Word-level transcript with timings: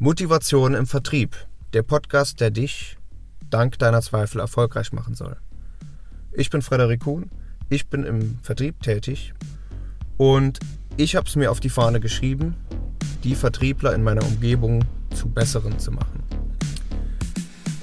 Motivation 0.00 0.74
im 0.74 0.86
Vertrieb. 0.86 1.34
Der 1.72 1.82
Podcast, 1.82 2.38
der 2.38 2.52
dich 2.52 2.96
dank 3.50 3.80
deiner 3.80 4.00
Zweifel 4.00 4.40
erfolgreich 4.40 4.92
machen 4.92 5.16
soll. 5.16 5.36
Ich 6.30 6.50
bin 6.50 6.62
Frederik 6.62 7.00
Kuhn, 7.00 7.28
ich 7.68 7.88
bin 7.88 8.04
im 8.04 8.38
Vertrieb 8.42 8.80
tätig 8.80 9.34
und 10.16 10.60
ich 10.96 11.16
habe 11.16 11.26
es 11.26 11.34
mir 11.34 11.50
auf 11.50 11.58
die 11.58 11.68
Fahne 11.68 11.98
geschrieben, 11.98 12.54
die 13.24 13.34
Vertriebler 13.34 13.92
in 13.92 14.04
meiner 14.04 14.22
Umgebung 14.22 14.84
zu 15.16 15.28
besseren 15.28 15.80
zu 15.80 15.90
machen. 15.90 16.22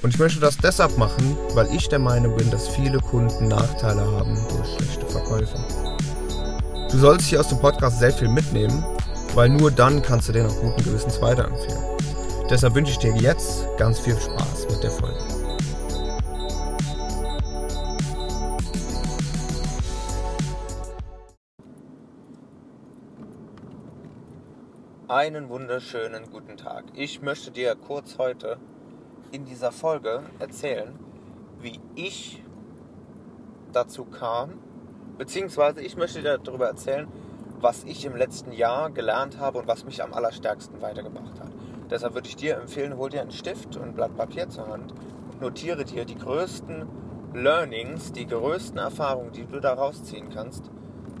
Und 0.00 0.14
ich 0.14 0.18
möchte 0.18 0.40
das 0.40 0.56
deshalb 0.56 0.96
machen, 0.96 1.36
weil 1.52 1.66
ich 1.74 1.86
der 1.90 1.98
Meinung 1.98 2.34
bin, 2.38 2.50
dass 2.50 2.66
viele 2.68 2.98
Kunden 2.98 3.48
Nachteile 3.48 4.00
haben 4.00 4.38
durch 4.48 4.74
schlechte 4.76 5.04
Verkäufe. 5.04 5.58
Du 6.90 6.96
sollst 6.96 7.26
hier 7.26 7.40
aus 7.40 7.48
dem 7.48 7.60
Podcast 7.60 7.98
sehr 7.98 8.12
viel 8.12 8.30
mitnehmen, 8.30 8.82
weil 9.34 9.50
nur 9.50 9.70
dann 9.70 10.00
kannst 10.00 10.30
du 10.30 10.32
den 10.32 10.46
auch 10.46 10.60
guten 10.62 10.82
Gewissens 10.82 11.20
weiterempfehlen. 11.20 11.85
Deshalb 12.48 12.76
wünsche 12.76 12.92
ich 12.92 12.98
dir 12.98 13.12
jetzt 13.16 13.66
ganz 13.76 13.98
viel 13.98 14.16
Spaß 14.16 14.68
mit 14.70 14.80
der 14.80 14.92
Folge. 14.92 15.18
Einen 25.08 25.48
wunderschönen 25.48 26.30
guten 26.30 26.56
Tag. 26.56 26.84
Ich 26.94 27.20
möchte 27.20 27.50
dir 27.50 27.74
kurz 27.74 28.16
heute 28.16 28.58
in 29.32 29.44
dieser 29.44 29.72
Folge 29.72 30.22
erzählen, 30.38 30.96
wie 31.60 31.80
ich 31.96 32.44
dazu 33.72 34.04
kam, 34.04 34.52
beziehungsweise 35.18 35.80
ich 35.80 35.96
möchte 35.96 36.22
dir 36.22 36.38
darüber 36.38 36.68
erzählen, 36.68 37.08
was 37.60 37.82
ich 37.82 38.04
im 38.04 38.14
letzten 38.14 38.52
Jahr 38.52 38.90
gelernt 38.90 39.38
habe 39.40 39.58
und 39.58 39.66
was 39.66 39.84
mich 39.84 40.00
am 40.00 40.14
allerstärksten 40.14 40.80
weitergebracht 40.80 41.40
hat. 41.40 41.45
Deshalb 41.90 42.14
würde 42.14 42.28
ich 42.28 42.36
dir 42.36 42.56
empfehlen, 42.56 42.96
hol 42.96 43.10
dir 43.10 43.22
einen 43.22 43.30
Stift 43.30 43.76
und 43.76 43.84
ein 43.84 43.94
Blatt 43.94 44.16
Papier 44.16 44.48
zur 44.48 44.68
Hand 44.68 44.92
und 45.32 45.40
notiere 45.40 45.84
dir 45.84 46.04
die 46.04 46.16
größten 46.16 46.86
Learnings, 47.34 48.12
die 48.12 48.26
größten 48.26 48.78
Erfahrungen, 48.78 49.32
die 49.32 49.46
du 49.46 49.60
da 49.60 49.74
rausziehen 49.74 50.30
kannst, 50.30 50.70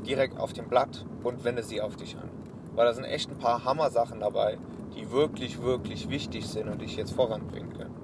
direkt 0.06 0.38
auf 0.38 0.52
dem 0.52 0.68
Blatt 0.68 1.04
und 1.22 1.44
wende 1.44 1.62
sie 1.62 1.80
auf 1.80 1.96
dich 1.96 2.16
an. 2.16 2.30
Weil 2.74 2.86
da 2.86 2.94
sind 2.94 3.04
echt 3.04 3.30
ein 3.30 3.38
paar 3.38 3.64
Hammer-Sachen 3.64 4.20
dabei, 4.20 4.58
die 4.94 5.10
wirklich, 5.10 5.62
wirklich 5.62 6.08
wichtig 6.08 6.46
sind 6.46 6.68
und 6.68 6.80
dich 6.80 6.96
jetzt 6.96 7.12
voranbringen 7.12 7.72
können. 7.72 7.94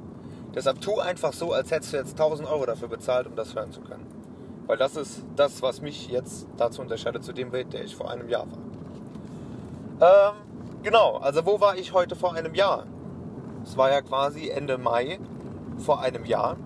Deshalb 0.54 0.80
tu 0.80 0.98
einfach 0.98 1.32
so, 1.32 1.52
als 1.52 1.70
hättest 1.70 1.92
du 1.94 1.96
jetzt 1.96 2.12
1000 2.12 2.48
Euro 2.48 2.66
dafür 2.66 2.88
bezahlt, 2.88 3.26
um 3.26 3.34
das 3.34 3.54
hören 3.54 3.72
zu 3.72 3.80
können. 3.80 4.06
Weil 4.66 4.76
das 4.76 4.96
ist 4.96 5.24
das, 5.36 5.62
was 5.62 5.80
mich 5.80 6.08
jetzt 6.08 6.46
dazu 6.56 6.82
unterscheidet 6.82 7.24
zu 7.24 7.32
dem 7.32 7.52
Welt, 7.52 7.72
der 7.72 7.84
ich 7.84 7.96
vor 7.96 8.10
einem 8.10 8.28
Jahr 8.28 8.46
war. 10.00 10.32
Ähm, 10.34 10.51
genau, 10.82 11.16
also 11.16 11.46
wo 11.46 11.60
war 11.60 11.76
ich 11.76 11.92
heute 11.92 12.16
vor 12.16 12.34
einem 12.34 12.54
Jahr? 12.54 12.86
Es 13.62 13.76
war 13.76 13.90
ja 13.90 14.02
quasi 14.02 14.48
Ende 14.48 14.78
Mai 14.78 15.18
vor 15.78 16.00
einem 16.00 16.24
Jahr. 16.24 16.56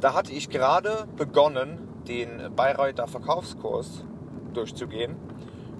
Da 0.00 0.14
hatte 0.14 0.32
ich 0.32 0.50
gerade 0.50 1.06
begonnen, 1.16 1.88
den 2.06 2.54
Bayreuther 2.54 3.06
Verkaufskurs 3.06 4.04
durchzugehen. 4.54 5.16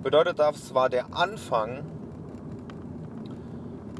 Bedeutet, 0.02 0.38
das 0.38 0.74
war 0.74 0.88
der 0.88 1.14
Anfang 1.16 1.84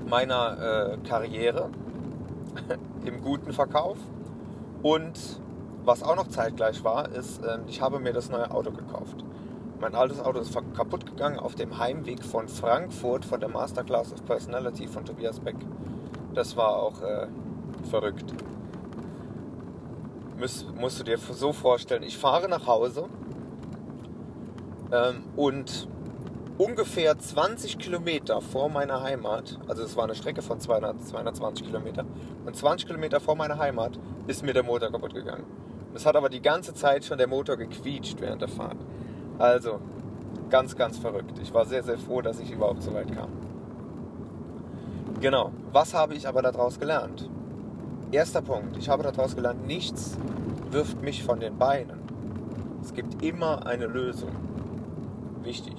meiner 0.08 0.92
äh, 0.92 1.08
Karriere 1.08 1.70
im 3.04 3.20
guten 3.22 3.52
Verkauf. 3.52 3.98
Und 4.82 5.40
was 5.84 6.02
auch 6.02 6.16
noch 6.16 6.28
zeitgleich 6.28 6.84
war, 6.84 7.08
ist, 7.10 7.42
äh, 7.42 7.58
ich 7.66 7.80
habe 7.80 7.98
mir 7.98 8.12
das 8.12 8.30
neue 8.30 8.50
Auto 8.50 8.70
gekauft. 8.70 9.24
Mein 9.80 9.94
altes 9.94 10.20
Auto 10.20 10.40
ist 10.40 10.52
kaputt 10.74 11.06
gegangen 11.06 11.38
auf 11.38 11.54
dem 11.54 11.78
Heimweg 11.78 12.24
von 12.24 12.48
Frankfurt 12.48 13.24
von 13.24 13.38
der 13.38 13.48
Masterclass 13.48 14.12
of 14.12 14.24
Personality 14.24 14.88
von 14.88 15.04
Tobias 15.04 15.38
Beck. 15.38 15.54
Das 16.34 16.56
war 16.56 16.82
auch 16.82 17.00
äh, 17.00 17.28
verrückt. 17.88 18.34
Muss, 20.36 20.66
musst 20.74 20.98
du 20.98 21.04
dir 21.04 21.16
so 21.18 21.52
vorstellen, 21.52 22.02
ich 22.02 22.18
fahre 22.18 22.48
nach 22.48 22.66
Hause 22.66 23.08
ähm, 24.90 25.22
und 25.36 25.88
ungefähr 26.58 27.16
20 27.16 27.78
Kilometer 27.78 28.40
vor 28.40 28.68
meiner 28.68 29.02
Heimat, 29.02 29.58
also 29.68 29.84
es 29.84 29.96
war 29.96 30.04
eine 30.04 30.16
Strecke 30.16 30.42
von 30.42 30.58
200, 30.58 31.04
220 31.06 31.66
Kilometer, 31.66 32.04
und 32.44 32.56
20 32.56 32.86
Kilometer 32.86 33.20
vor 33.20 33.36
meiner 33.36 33.58
Heimat 33.58 33.98
ist 34.26 34.44
mir 34.44 34.54
der 34.54 34.64
Motor 34.64 34.90
kaputt 34.90 35.14
gegangen. 35.14 35.44
Es 35.94 36.04
hat 36.04 36.16
aber 36.16 36.28
die 36.28 36.42
ganze 36.42 36.74
Zeit 36.74 37.04
schon 37.04 37.18
der 37.18 37.28
Motor 37.28 37.56
gequietscht 37.56 38.20
während 38.20 38.42
der 38.42 38.48
Fahrt. 38.48 38.76
Also, 39.38 39.78
ganz, 40.50 40.76
ganz 40.76 40.98
verrückt. 40.98 41.38
Ich 41.42 41.52
war 41.54 41.64
sehr, 41.64 41.82
sehr 41.82 41.98
froh, 41.98 42.22
dass 42.22 42.40
ich 42.40 42.50
überhaupt 42.50 42.82
so 42.82 42.92
weit 42.92 43.14
kam. 43.14 43.30
Genau. 45.20 45.52
Was 45.72 45.94
habe 45.94 46.14
ich 46.14 46.26
aber 46.26 46.42
daraus 46.42 46.78
gelernt? 46.78 47.28
Erster 48.10 48.42
Punkt. 48.42 48.76
Ich 48.76 48.88
habe 48.88 49.02
daraus 49.02 49.36
gelernt, 49.36 49.66
nichts 49.66 50.16
wirft 50.70 51.02
mich 51.02 51.22
von 51.22 51.40
den 51.40 51.58
Beinen. 51.58 52.00
Es 52.82 52.94
gibt 52.94 53.22
immer 53.22 53.66
eine 53.66 53.86
Lösung. 53.86 54.30
Wichtig. 55.42 55.76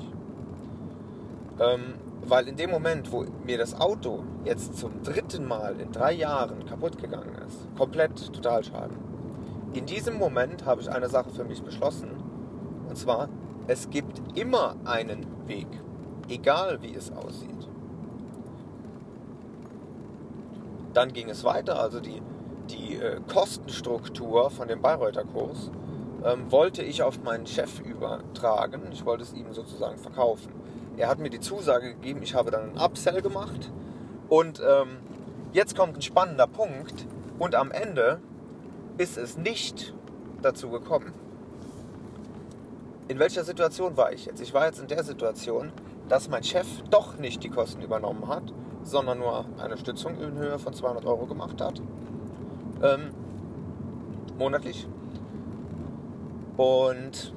Ähm, 1.60 1.96
weil 2.28 2.48
in 2.48 2.56
dem 2.56 2.70
Moment, 2.70 3.12
wo 3.12 3.26
mir 3.46 3.58
das 3.58 3.80
Auto 3.80 4.24
jetzt 4.46 4.78
zum 4.78 5.04
dritten 5.04 5.48
Mal 5.48 5.80
in 5.80 5.92
drei 5.92 6.14
Jahren 6.14 6.66
kaputt 6.66 6.98
gegangen 6.98 7.36
ist, 7.48 7.68
komplett 7.78 8.32
Totalschaden, 8.34 8.98
in 9.74 9.86
diesem 9.86 10.18
Moment 10.18 10.66
habe 10.66 10.82
ich 10.82 10.92
eine 10.92 11.10
Sache 11.10 11.30
für 11.30 11.44
mich 11.44 11.62
beschlossen. 11.62 12.10
Und 12.88 12.98
zwar, 12.98 13.30
es 13.70 13.92
gibt 13.92 14.36
immer 14.36 14.78
einen 14.84 15.28
Weg, 15.48 15.68
egal 16.28 16.82
wie 16.82 16.96
es 16.96 17.12
aussieht. 17.12 17.70
Dann 20.96 21.14
ging 21.14 21.30
es 21.30 21.44
weiter, 21.44 21.80
also 21.80 22.00
die, 22.00 22.20
die 22.68 22.96
äh, 22.96 23.22
Kostenstruktur 23.32 24.50
von 24.50 24.68
dem 24.68 24.82
Bayreuther 24.82 25.24
Kurs 25.24 25.70
ähm, 26.26 26.52
wollte 26.52 26.82
ich 26.82 27.04
auf 27.04 27.22
meinen 27.22 27.46
Chef 27.46 27.80
übertragen. 27.82 28.82
Ich 28.92 29.06
wollte 29.06 29.22
es 29.22 29.34
ihm 29.34 29.54
sozusagen 29.54 30.00
verkaufen. 30.00 30.52
Er 30.98 31.08
hat 31.08 31.20
mir 31.20 31.30
die 31.30 31.40
Zusage 31.40 31.94
gegeben, 31.94 32.24
ich 32.24 32.34
habe 32.34 32.50
dann 32.50 32.70
einen 32.72 32.80
Upsell 32.80 33.22
gemacht. 33.22 33.72
Und 34.30 34.64
ähm, 34.68 34.98
jetzt 35.54 35.78
kommt 35.78 35.96
ein 35.96 36.02
spannender 36.02 36.48
Punkt. 36.48 37.06
Und 37.38 37.54
am 37.54 37.70
Ende 37.70 38.20
ist 38.98 39.16
es 39.16 39.38
nicht 39.38 39.94
dazu 40.42 40.72
gekommen. 40.72 41.14
In 43.10 43.18
welcher 43.18 43.44
Situation 43.44 43.98
war 43.98 44.14
ich 44.14 44.28
jetzt? 44.28 44.40
Ich 44.40 44.54
war 44.54 44.68
jetzt 44.68 44.80
in 44.80 44.88
der 44.88 45.04
Situation, 45.04 45.72
dass 46.10 46.30
mein 46.30 46.44
Chef 46.44 46.68
doch 46.92 47.18
nicht 47.18 47.44
die 47.44 47.50
Kosten 47.50 47.82
übernommen 47.82 48.28
hat, 48.28 48.44
sondern 48.84 49.18
nur 49.18 49.46
eine 49.58 49.80
Stützung 49.80 50.16
in 50.22 50.38
Höhe 50.38 50.60
von 50.60 50.76
200 50.76 51.06
Euro 51.08 51.26
gemacht 51.26 51.60
hat. 51.60 51.82
Ähm, 52.84 53.10
monatlich. 54.38 54.88
Und 56.56 57.34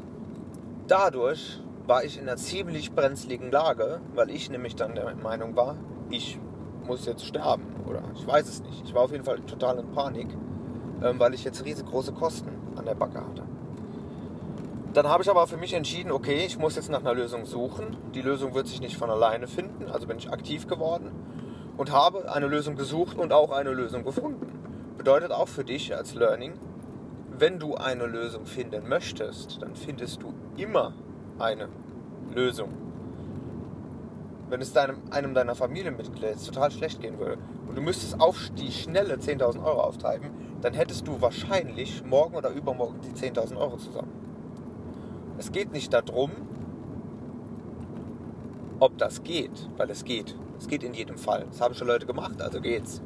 dadurch 0.89 1.63
war 1.87 2.05
ich 2.05 2.19
in 2.19 2.29
einer 2.29 2.37
ziemlich 2.37 2.93
brenzligen 2.93 3.51
Lage, 3.51 4.03
weil 4.15 4.29
ich 4.29 4.51
nämlich 4.51 4.77
dann 4.77 4.95
der 4.95 5.15
Meinung 5.15 5.57
war, 5.57 5.77
ich 6.11 6.39
muss 6.87 7.07
jetzt 7.07 7.25
sterben 7.25 7.65
oder 7.87 8.03
ich 8.15 8.27
weiß 8.27 8.47
es 8.47 8.63
nicht. 8.63 8.85
Ich 8.85 8.93
war 8.93 9.05
auf 9.05 9.13
jeden 9.13 9.25
Fall 9.25 9.41
total 9.41 9.79
in 9.79 9.91
Panik, 9.93 10.29
ähm, 11.03 11.19
weil 11.19 11.33
ich 11.33 11.45
jetzt 11.45 11.65
riesengroße 11.65 12.13
Kosten 12.13 12.51
an 12.77 12.85
der 12.85 12.95
Backe 12.95 13.25
hatte. 13.27 13.45
Dann 14.95 15.09
habe 15.09 15.23
ich 15.23 15.31
aber 15.31 15.47
für 15.47 15.57
mich 15.57 15.73
entschieden, 15.73 16.13
okay, 16.13 16.45
ich 16.45 16.59
muss 16.59 16.77
jetzt 16.77 16.91
nach 16.91 17.01
einer 17.01 17.15
Lösung 17.15 17.47
suchen. 17.47 17.97
Die 18.15 18.21
Lösung 18.21 18.55
wird 18.55 18.67
sich 18.67 18.81
nicht 18.83 18.99
von 18.99 19.09
alleine 19.09 19.49
finden, 19.49 19.91
also 19.91 20.07
bin 20.07 20.19
ich 20.19 20.31
aktiv 20.31 20.67
geworden 20.67 21.11
und 21.79 21.93
habe 21.93 22.31
eine 22.31 22.47
Lösung 22.47 22.77
gesucht 22.77 23.17
und 23.17 23.33
auch 23.33 23.53
eine 23.53 23.71
Lösung 23.71 24.05
gefunden. 24.05 24.53
Bedeutet 24.99 25.33
auch 25.33 25.49
für 25.49 25.65
dich 25.65 25.97
als 25.97 26.15
Learning, 26.15 26.53
wenn 27.39 27.59
du 27.59 27.75
eine 27.75 28.05
Lösung 28.05 28.45
finden 28.45 28.87
möchtest, 28.87 29.63
dann 29.63 29.75
findest 29.75 30.23
du 30.23 30.35
immer 30.59 30.93
eine 31.39 31.71
Lösung. 32.35 32.69
Wenn 34.51 34.61
es 34.61 34.75
deinem, 34.75 34.97
einem 35.11 35.33
deiner 35.33 35.55
Familienmitglieder 35.55 36.37
total 36.37 36.71
schlecht 36.71 37.01
gehen 37.01 37.19
würde 37.19 37.39
und 37.67 37.77
du 37.77 37.81
müsstest 37.81 38.21
auf 38.21 38.51
die 38.59 38.71
schnelle 38.71 39.15
10.000 39.15 39.65
Euro 39.65 39.81
auftreiben, 39.81 40.31
dann 40.61 40.75
hättest 40.75 41.09
du 41.09 41.23
wahrscheinlich 41.23 42.05
morgen 42.05 42.37
oder 42.37 42.51
übermorgen 42.51 43.01
die 43.01 43.19
10.000 43.19 43.57
Euro 43.57 43.79
zusammen. 43.79 44.32
Es 45.39 45.53
geht 45.53 45.73
nicht 45.73 45.93
darum, 45.93 46.31
ob 48.81 48.99
das 48.99 49.23
geht, 49.23 49.69
weil 49.77 49.91
es 49.91 50.05
geht. 50.05 50.37
Es 50.59 50.69
geht 50.69 50.83
in 50.83 50.95
jedem 50.95 51.17
Fall. 51.17 51.47
Das 51.51 51.61
haben 51.61 51.75
schon 51.75 51.87
Leute 51.87 52.07
gemacht, 52.07 52.41
also 52.41 52.61
geht's. 52.61 53.03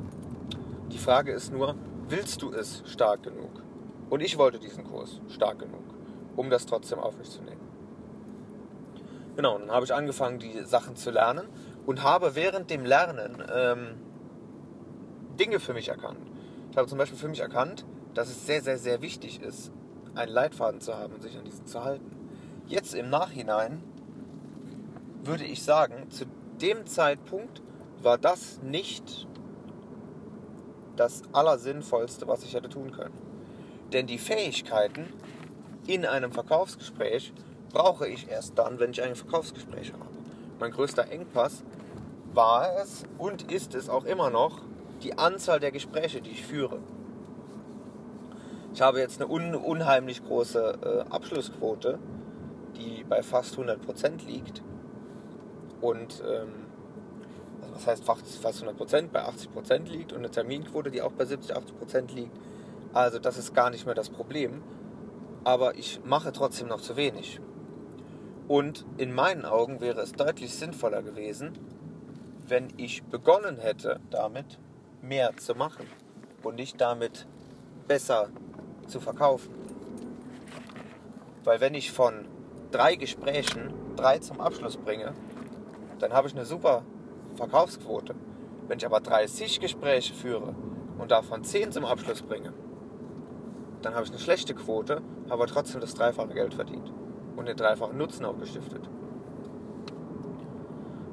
Die 0.90 0.98
Frage 0.98 1.32
ist 1.32 1.52
nur, 1.52 1.74
willst 2.08 2.42
du 2.42 2.52
es 2.52 2.82
stark 2.86 3.22
genug? 3.22 3.62
Und 4.08 4.22
ich 4.22 4.38
wollte 4.38 4.58
diesen 4.58 4.84
Kurs 4.84 5.20
stark 5.28 5.58
genug, 5.58 5.82
um 6.36 6.48
das 6.50 6.66
trotzdem 6.66 6.98
auf 6.98 7.18
mich 7.18 7.30
zu 7.30 7.42
nehmen. 7.42 7.60
Genau, 9.36 9.58
dann 9.58 9.70
habe 9.70 9.84
ich 9.84 9.92
angefangen, 9.92 10.38
die 10.38 10.64
Sachen 10.64 10.96
zu 10.96 11.10
lernen 11.10 11.46
und 11.84 12.02
habe 12.02 12.34
während 12.34 12.70
dem 12.70 12.84
Lernen 12.86 13.42
ähm, 13.54 13.96
Dinge 15.38 15.60
für 15.60 15.74
mich 15.74 15.88
erkannt. 15.88 16.30
Ich 16.70 16.76
habe 16.76 16.88
zum 16.88 16.96
Beispiel 16.98 17.18
für 17.18 17.28
mich 17.28 17.40
erkannt, 17.40 17.84
dass 18.14 18.28
es 18.28 18.46
sehr, 18.46 18.62
sehr, 18.62 18.78
sehr 18.78 19.02
wichtig 19.02 19.42
ist, 19.42 19.72
einen 20.14 20.32
Leitfaden 20.32 20.80
zu 20.80 20.94
haben 20.94 21.12
und 21.12 21.22
sich 21.22 21.36
an 21.36 21.44
diesen 21.44 21.66
zu 21.66 21.84
halten. 21.84 22.15
Jetzt 22.68 22.94
im 22.94 23.10
Nachhinein 23.10 23.80
würde 25.22 25.44
ich 25.44 25.62
sagen, 25.62 26.10
zu 26.10 26.24
dem 26.60 26.84
Zeitpunkt 26.86 27.62
war 28.02 28.18
das 28.18 28.60
nicht 28.62 29.28
das 30.96 31.22
Allersinnvollste, 31.32 32.26
was 32.26 32.42
ich 32.42 32.54
hätte 32.54 32.68
tun 32.68 32.90
können. 32.90 33.14
Denn 33.92 34.08
die 34.08 34.18
Fähigkeiten 34.18 35.12
in 35.86 36.04
einem 36.04 36.32
Verkaufsgespräch 36.32 37.32
brauche 37.72 38.08
ich 38.08 38.28
erst 38.28 38.58
dann, 38.58 38.80
wenn 38.80 38.90
ich 38.90 39.00
ein 39.00 39.14
Verkaufsgespräch 39.14 39.92
habe. 39.92 40.06
Mein 40.58 40.72
größter 40.72 41.08
Engpass 41.08 41.62
war 42.32 42.82
es 42.82 43.04
und 43.18 43.52
ist 43.52 43.76
es 43.76 43.88
auch 43.88 44.04
immer 44.04 44.30
noch 44.30 44.62
die 45.04 45.16
Anzahl 45.16 45.60
der 45.60 45.70
Gespräche, 45.70 46.20
die 46.20 46.30
ich 46.30 46.44
führe. 46.44 46.80
Ich 48.74 48.82
habe 48.82 48.98
jetzt 48.98 49.20
eine 49.20 49.30
un 49.30 49.54
unheimlich 49.54 50.24
große 50.24 51.04
äh, 51.08 51.12
Abschlussquote, 51.12 51.98
die 52.76 53.04
bei 53.04 53.22
fast 53.22 53.56
100% 53.56 54.26
liegt. 54.26 54.62
Und 55.80 56.22
ähm, 56.26 56.66
also 57.62 57.74
was 57.74 57.86
heißt 57.86 58.04
fast 58.04 58.64
100%, 58.64 59.08
bei 59.08 59.24
80% 59.24 59.88
liegt 59.88 60.12
und 60.12 60.18
eine 60.18 60.30
Terminquote, 60.30 60.90
die 60.90 61.02
auch 61.02 61.12
bei 61.12 61.24
70, 61.24 61.56
80% 61.56 62.14
liegt. 62.14 62.36
Also 62.92 63.18
das 63.18 63.36
ist 63.38 63.54
gar 63.54 63.70
nicht 63.70 63.86
mehr 63.86 63.94
das 63.94 64.10
Problem. 64.10 64.62
Aber 65.44 65.76
ich 65.76 66.00
mache 66.04 66.32
trotzdem 66.32 66.68
noch 66.68 66.80
zu 66.80 66.96
wenig. 66.96 67.40
Und 68.48 68.84
in 68.96 69.12
meinen 69.12 69.44
Augen 69.44 69.80
wäre 69.80 70.00
es 70.00 70.12
deutlich 70.12 70.54
sinnvoller 70.54 71.02
gewesen, 71.02 71.52
wenn 72.46 72.68
ich 72.76 73.02
begonnen 73.04 73.58
hätte, 73.58 74.00
damit 74.10 74.58
mehr 75.02 75.36
zu 75.36 75.54
machen 75.54 75.86
und 76.42 76.56
nicht 76.56 76.80
damit 76.80 77.26
besser 77.88 78.28
zu 78.86 79.00
verkaufen. 79.00 79.52
Weil 81.44 81.60
wenn 81.60 81.74
ich 81.74 81.92
von 81.92 82.26
drei 82.70 82.96
Gesprächen 82.96 83.72
drei 83.96 84.18
zum 84.18 84.40
Abschluss 84.40 84.76
bringe, 84.76 85.14
dann 85.98 86.12
habe 86.12 86.28
ich 86.28 86.34
eine 86.34 86.44
super 86.44 86.82
Verkaufsquote. 87.36 88.14
Wenn 88.68 88.78
ich 88.78 88.86
aber 88.86 89.00
30 89.00 89.60
Gespräche 89.60 90.12
führe 90.12 90.54
und 90.98 91.10
davon 91.10 91.44
10 91.44 91.72
zum 91.72 91.84
Abschluss 91.84 92.22
bringe, 92.22 92.52
dann 93.82 93.94
habe 93.94 94.04
ich 94.04 94.10
eine 94.10 94.18
schlechte 94.18 94.54
Quote, 94.54 95.02
aber 95.28 95.46
trotzdem 95.46 95.80
das 95.80 95.94
dreifache 95.94 96.34
Geld 96.34 96.54
verdient 96.54 96.92
und 97.36 97.46
den 97.46 97.56
dreifachen 97.56 97.96
Nutzen 97.96 98.24
auch 98.24 98.38
gestiftet. 98.38 98.88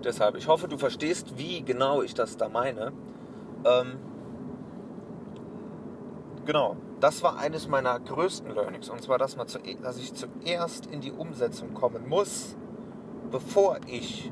Deshalb, 0.03 0.35
ich 0.35 0.47
hoffe, 0.47 0.67
du 0.67 0.77
verstehst, 0.77 1.37
wie 1.37 1.63
genau 1.63 2.01
ich 2.01 2.13
das 2.13 2.35
da 2.35 2.49
meine. 2.49 2.91
Ähm, 3.63 3.99
genau, 6.45 6.77
das 6.99 7.23
war 7.23 7.37
eines 7.37 7.67
meiner 7.67 7.99
größten 7.99 8.53
Learnings. 8.53 8.89
Und 8.89 9.01
zwar, 9.01 9.17
dass, 9.17 9.35
man 9.35 9.47
zu, 9.47 9.59
dass 9.81 9.97
ich 9.97 10.13
zuerst 10.13 10.85
in 10.85 11.01
die 11.01 11.11
Umsetzung 11.11 11.73
kommen 11.73 12.07
muss, 12.07 12.55
bevor 13.31 13.77
ich 13.87 14.31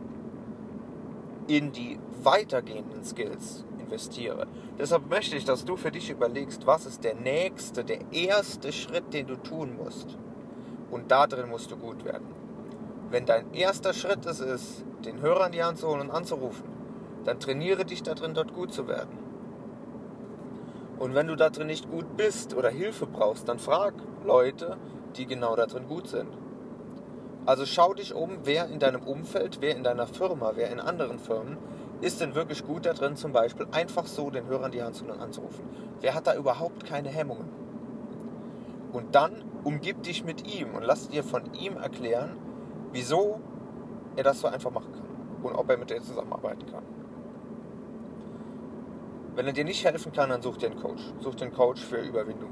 in 1.48 1.72
die 1.72 2.00
weitergehenden 2.24 3.04
Skills 3.04 3.66
investiere. 3.80 4.48
Deshalb 4.80 5.10
möchte 5.10 5.36
ich, 5.36 5.44
dass 5.44 5.66
du 5.66 5.76
für 5.76 5.92
dich 5.92 6.10
überlegst, 6.10 6.66
was 6.66 6.86
ist 6.86 7.04
der 7.04 7.16
nächste, 7.16 7.84
der 7.84 8.00
erste 8.12 8.72
Schritt, 8.72 9.14
den 9.14 9.28
du 9.28 9.36
tun 9.36 9.76
musst. 9.76 10.18
Und 10.90 11.12
da 11.12 11.28
drin 11.28 11.50
musst 11.50 11.72
du 11.72 11.78
gut 11.78 12.06
werden. 12.06 12.28
Wenn 13.10 13.26
dein 13.26 13.54
erster 13.54 13.94
Schritt 13.94 14.26
es 14.26 14.40
ist, 14.40 14.86
den 15.04 15.22
Hörer 15.22 15.48
in 15.48 15.52
die 15.52 15.64
Hand 15.64 15.78
zu 15.78 15.88
holen 15.88 16.02
und 16.02 16.12
anzurufen, 16.12 16.64
dann 17.26 17.40
trainiere 17.40 17.86
dich 17.86 18.04
da 18.04 18.14
drin, 18.14 18.34
dort 18.34 18.54
gut 18.54 18.74
zu 18.74 18.88
werden. 18.88 19.21
Und 21.02 21.16
wenn 21.16 21.26
du 21.26 21.36
da 21.36 21.50
drin 21.50 21.66
nicht 21.66 21.90
gut 21.90 22.16
bist 22.16 22.56
oder 22.56 22.70
Hilfe 22.70 23.08
brauchst, 23.08 23.50
dann 23.50 23.58
frag 23.58 23.96
Leute, 24.24 24.78
die 25.16 25.26
genau 25.26 25.56
da 25.56 25.66
drin 25.66 25.88
gut 25.88 26.08
sind. 26.08 26.30
Also 27.44 27.66
schau 27.66 27.96
dich 27.96 28.14
um, 28.14 28.30
wer 28.44 28.68
in 28.68 28.78
deinem 28.78 29.02
Umfeld, 29.02 29.62
wer 29.62 29.76
in 29.76 29.82
deiner 29.82 30.06
Firma, 30.06 30.52
wer 30.54 30.70
in 30.70 30.80
anderen 30.80 31.18
Firmen 31.18 31.58
ist 32.02 32.22
denn 32.22 32.36
wirklich 32.36 32.64
gut 32.68 32.86
da 32.86 32.94
drin, 32.94 33.16
zum 33.16 33.32
Beispiel 33.32 33.66
einfach 33.72 34.06
so 34.06 34.30
den 34.30 34.46
Hörer 34.46 34.68
in 34.68 34.74
die 34.74 34.84
Hand 34.84 34.96
zu 34.96 35.06
anzurufen. 35.12 35.66
Wer 36.02 36.14
hat 36.14 36.28
da 36.28 36.36
überhaupt 36.36 36.86
keine 36.86 37.10
Hemmungen? 37.10 37.50
Und 38.94 39.16
dann 39.16 39.44
umgib 39.64 40.04
dich 40.04 40.24
mit 40.24 40.54
ihm 40.56 40.76
und 40.76 40.84
lass 40.84 41.10
dir 41.10 41.24
von 41.24 41.52
ihm 41.56 41.78
erklären, 41.78 42.38
wieso 42.92 43.40
er 44.16 44.24
das 44.24 44.40
so 44.40 44.48
einfach 44.48 44.70
machen 44.70 44.92
kann 44.92 45.42
und 45.42 45.56
ob 45.56 45.68
er 45.68 45.78
mit 45.80 45.90
dir 45.90 46.00
zusammenarbeiten 46.00 46.68
kann. 46.68 47.01
Wenn 49.36 49.48
er 49.48 49.54
dir 49.54 49.64
nicht 49.64 49.86
helfen 49.86 50.12
kann, 50.12 50.30
dann 50.30 50.42
such 50.42 50.58
dir 50.58 50.72
einen 50.72 50.82
Coach. 50.82 51.02
Such 51.20 51.36
dir 51.36 51.46
einen 51.46 51.54
Coach 51.54 51.82
für 51.82 51.98
Überwindung. 51.98 52.50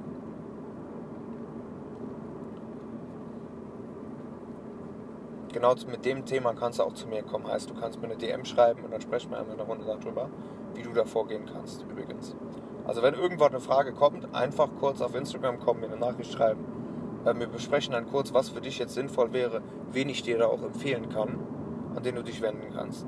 Genau 5.51 5.73
mit 5.89 6.05
dem 6.05 6.25
Thema 6.25 6.53
kannst 6.53 6.79
du 6.79 6.83
auch 6.83 6.93
zu 6.93 7.07
mir 7.07 7.23
kommen. 7.23 7.47
Heißt, 7.47 7.69
du 7.69 7.73
kannst 7.73 7.99
mir 7.99 8.05
eine 8.05 8.17
DM 8.17 8.45
schreiben 8.45 8.83
und 8.83 8.91
dann 8.91 9.01
sprechen 9.01 9.31
wir 9.31 9.39
einmal 9.39 9.55
eine 9.55 9.63
Runde 9.63 9.85
darüber, 9.85 10.29
wie 10.75 10.83
du 10.83 10.93
da 10.93 11.05
vorgehen 11.05 11.49
kannst, 11.51 11.83
übrigens. 11.89 12.35
Also 12.85 13.01
wenn 13.01 13.15
irgendwann 13.15 13.49
eine 13.49 13.59
Frage 13.59 13.91
kommt, 13.93 14.33
einfach 14.33 14.69
kurz 14.79 15.01
auf 15.01 15.15
Instagram 15.15 15.59
kommen, 15.59 15.81
mir 15.81 15.87
eine 15.87 15.97
Nachricht 15.97 16.31
schreiben 16.31 16.63
äh, 17.25 17.33
wir 17.37 17.47
besprechen 17.47 17.93
dann 17.93 18.07
kurz, 18.09 18.33
was 18.33 18.49
für 18.49 18.61
dich 18.61 18.79
jetzt 18.79 18.93
sinnvoll 18.93 19.33
wäre, 19.33 19.61
wen 19.91 20.09
ich 20.09 20.23
dir 20.23 20.37
da 20.37 20.47
auch 20.47 20.61
empfehlen 20.61 21.09
kann, 21.09 21.39
an 21.95 22.03
den 22.03 22.15
du 22.15 22.23
dich 22.23 22.41
wenden 22.41 22.73
kannst. 22.73 23.05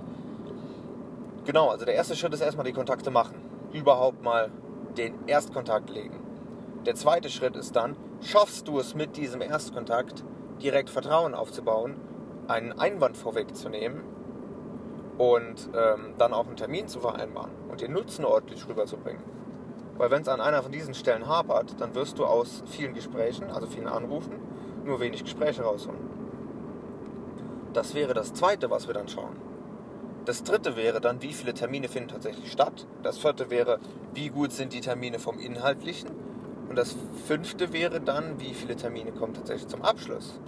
Genau, 1.45 1.69
also 1.69 1.85
der 1.85 1.95
erste 1.95 2.15
Schritt 2.15 2.33
ist 2.33 2.41
erstmal 2.41 2.65
die 2.65 2.73
Kontakte 2.73 3.09
machen. 3.09 3.35
Überhaupt 3.73 4.21
mal 4.23 4.51
den 4.97 5.27
Erstkontakt 5.27 5.89
legen. 5.89 6.19
Der 6.85 6.95
zweite 6.95 7.29
Schritt 7.29 7.55
ist 7.55 7.75
dann, 7.75 7.95
schaffst 8.21 8.67
du 8.67 8.79
es 8.79 8.95
mit 8.95 9.17
diesem 9.17 9.41
Erstkontakt 9.41 10.23
direkt 10.61 10.89
Vertrauen 10.89 11.33
aufzubauen, 11.33 11.95
einen 12.47 12.73
Einwand 12.73 13.17
vorwegzunehmen 13.17 14.01
und 15.17 15.69
ähm, 15.75 16.15
dann 16.17 16.33
auch 16.33 16.47
einen 16.47 16.55
Termin 16.55 16.87
zu 16.87 16.99
vereinbaren 16.99 17.51
und 17.69 17.81
den 17.81 17.93
Nutzen 17.93 18.25
ordentlich 18.25 18.67
rüberzubringen. 18.67 19.23
Weil 19.97 20.09
wenn 20.09 20.23
es 20.23 20.27
an 20.27 20.41
einer 20.41 20.63
von 20.63 20.71
diesen 20.71 20.93
Stellen 20.93 21.27
hapert, 21.27 21.79
dann 21.79 21.93
wirst 21.93 22.17
du 22.17 22.25
aus 22.25 22.63
vielen 22.65 22.93
Gesprächen, 22.93 23.51
also 23.51 23.67
vielen 23.67 23.87
Anrufen, 23.87 24.33
nur 24.83 24.99
wenig 24.99 25.23
Gespräche 25.23 25.63
rausholen. 25.63 26.09
Das 27.73 27.93
wäre 27.93 28.13
das 28.13 28.33
Zweite, 28.33 28.69
was 28.69 28.87
wir 28.87 28.93
dann 28.93 29.07
schauen. 29.07 29.50
Das 30.25 30.43
Dritte 30.43 30.75
wäre 30.75 31.01
dann, 31.01 31.21
wie 31.23 31.33
viele 31.33 31.53
Termine 31.53 31.87
finden 31.87 32.09
tatsächlich 32.09 32.51
statt. 32.51 32.85
Das 33.01 33.17
Vierte 33.17 33.49
wäre, 33.49 33.79
wie 34.13 34.29
gut 34.29 34.51
sind 34.51 34.71
die 34.71 34.81
Termine 34.81 35.17
vom 35.17 35.39
Inhaltlichen. 35.39 36.11
Und 36.69 36.75
das 36.75 36.95
Fünfte 37.25 37.73
wäre 37.73 37.99
dann, 37.99 38.39
wie 38.39 38.53
viele 38.53 38.75
Termine 38.75 39.11
kommen 39.11 39.33
tatsächlich 39.33 39.67
zum 39.67 39.81
Abschluss. 39.81 40.39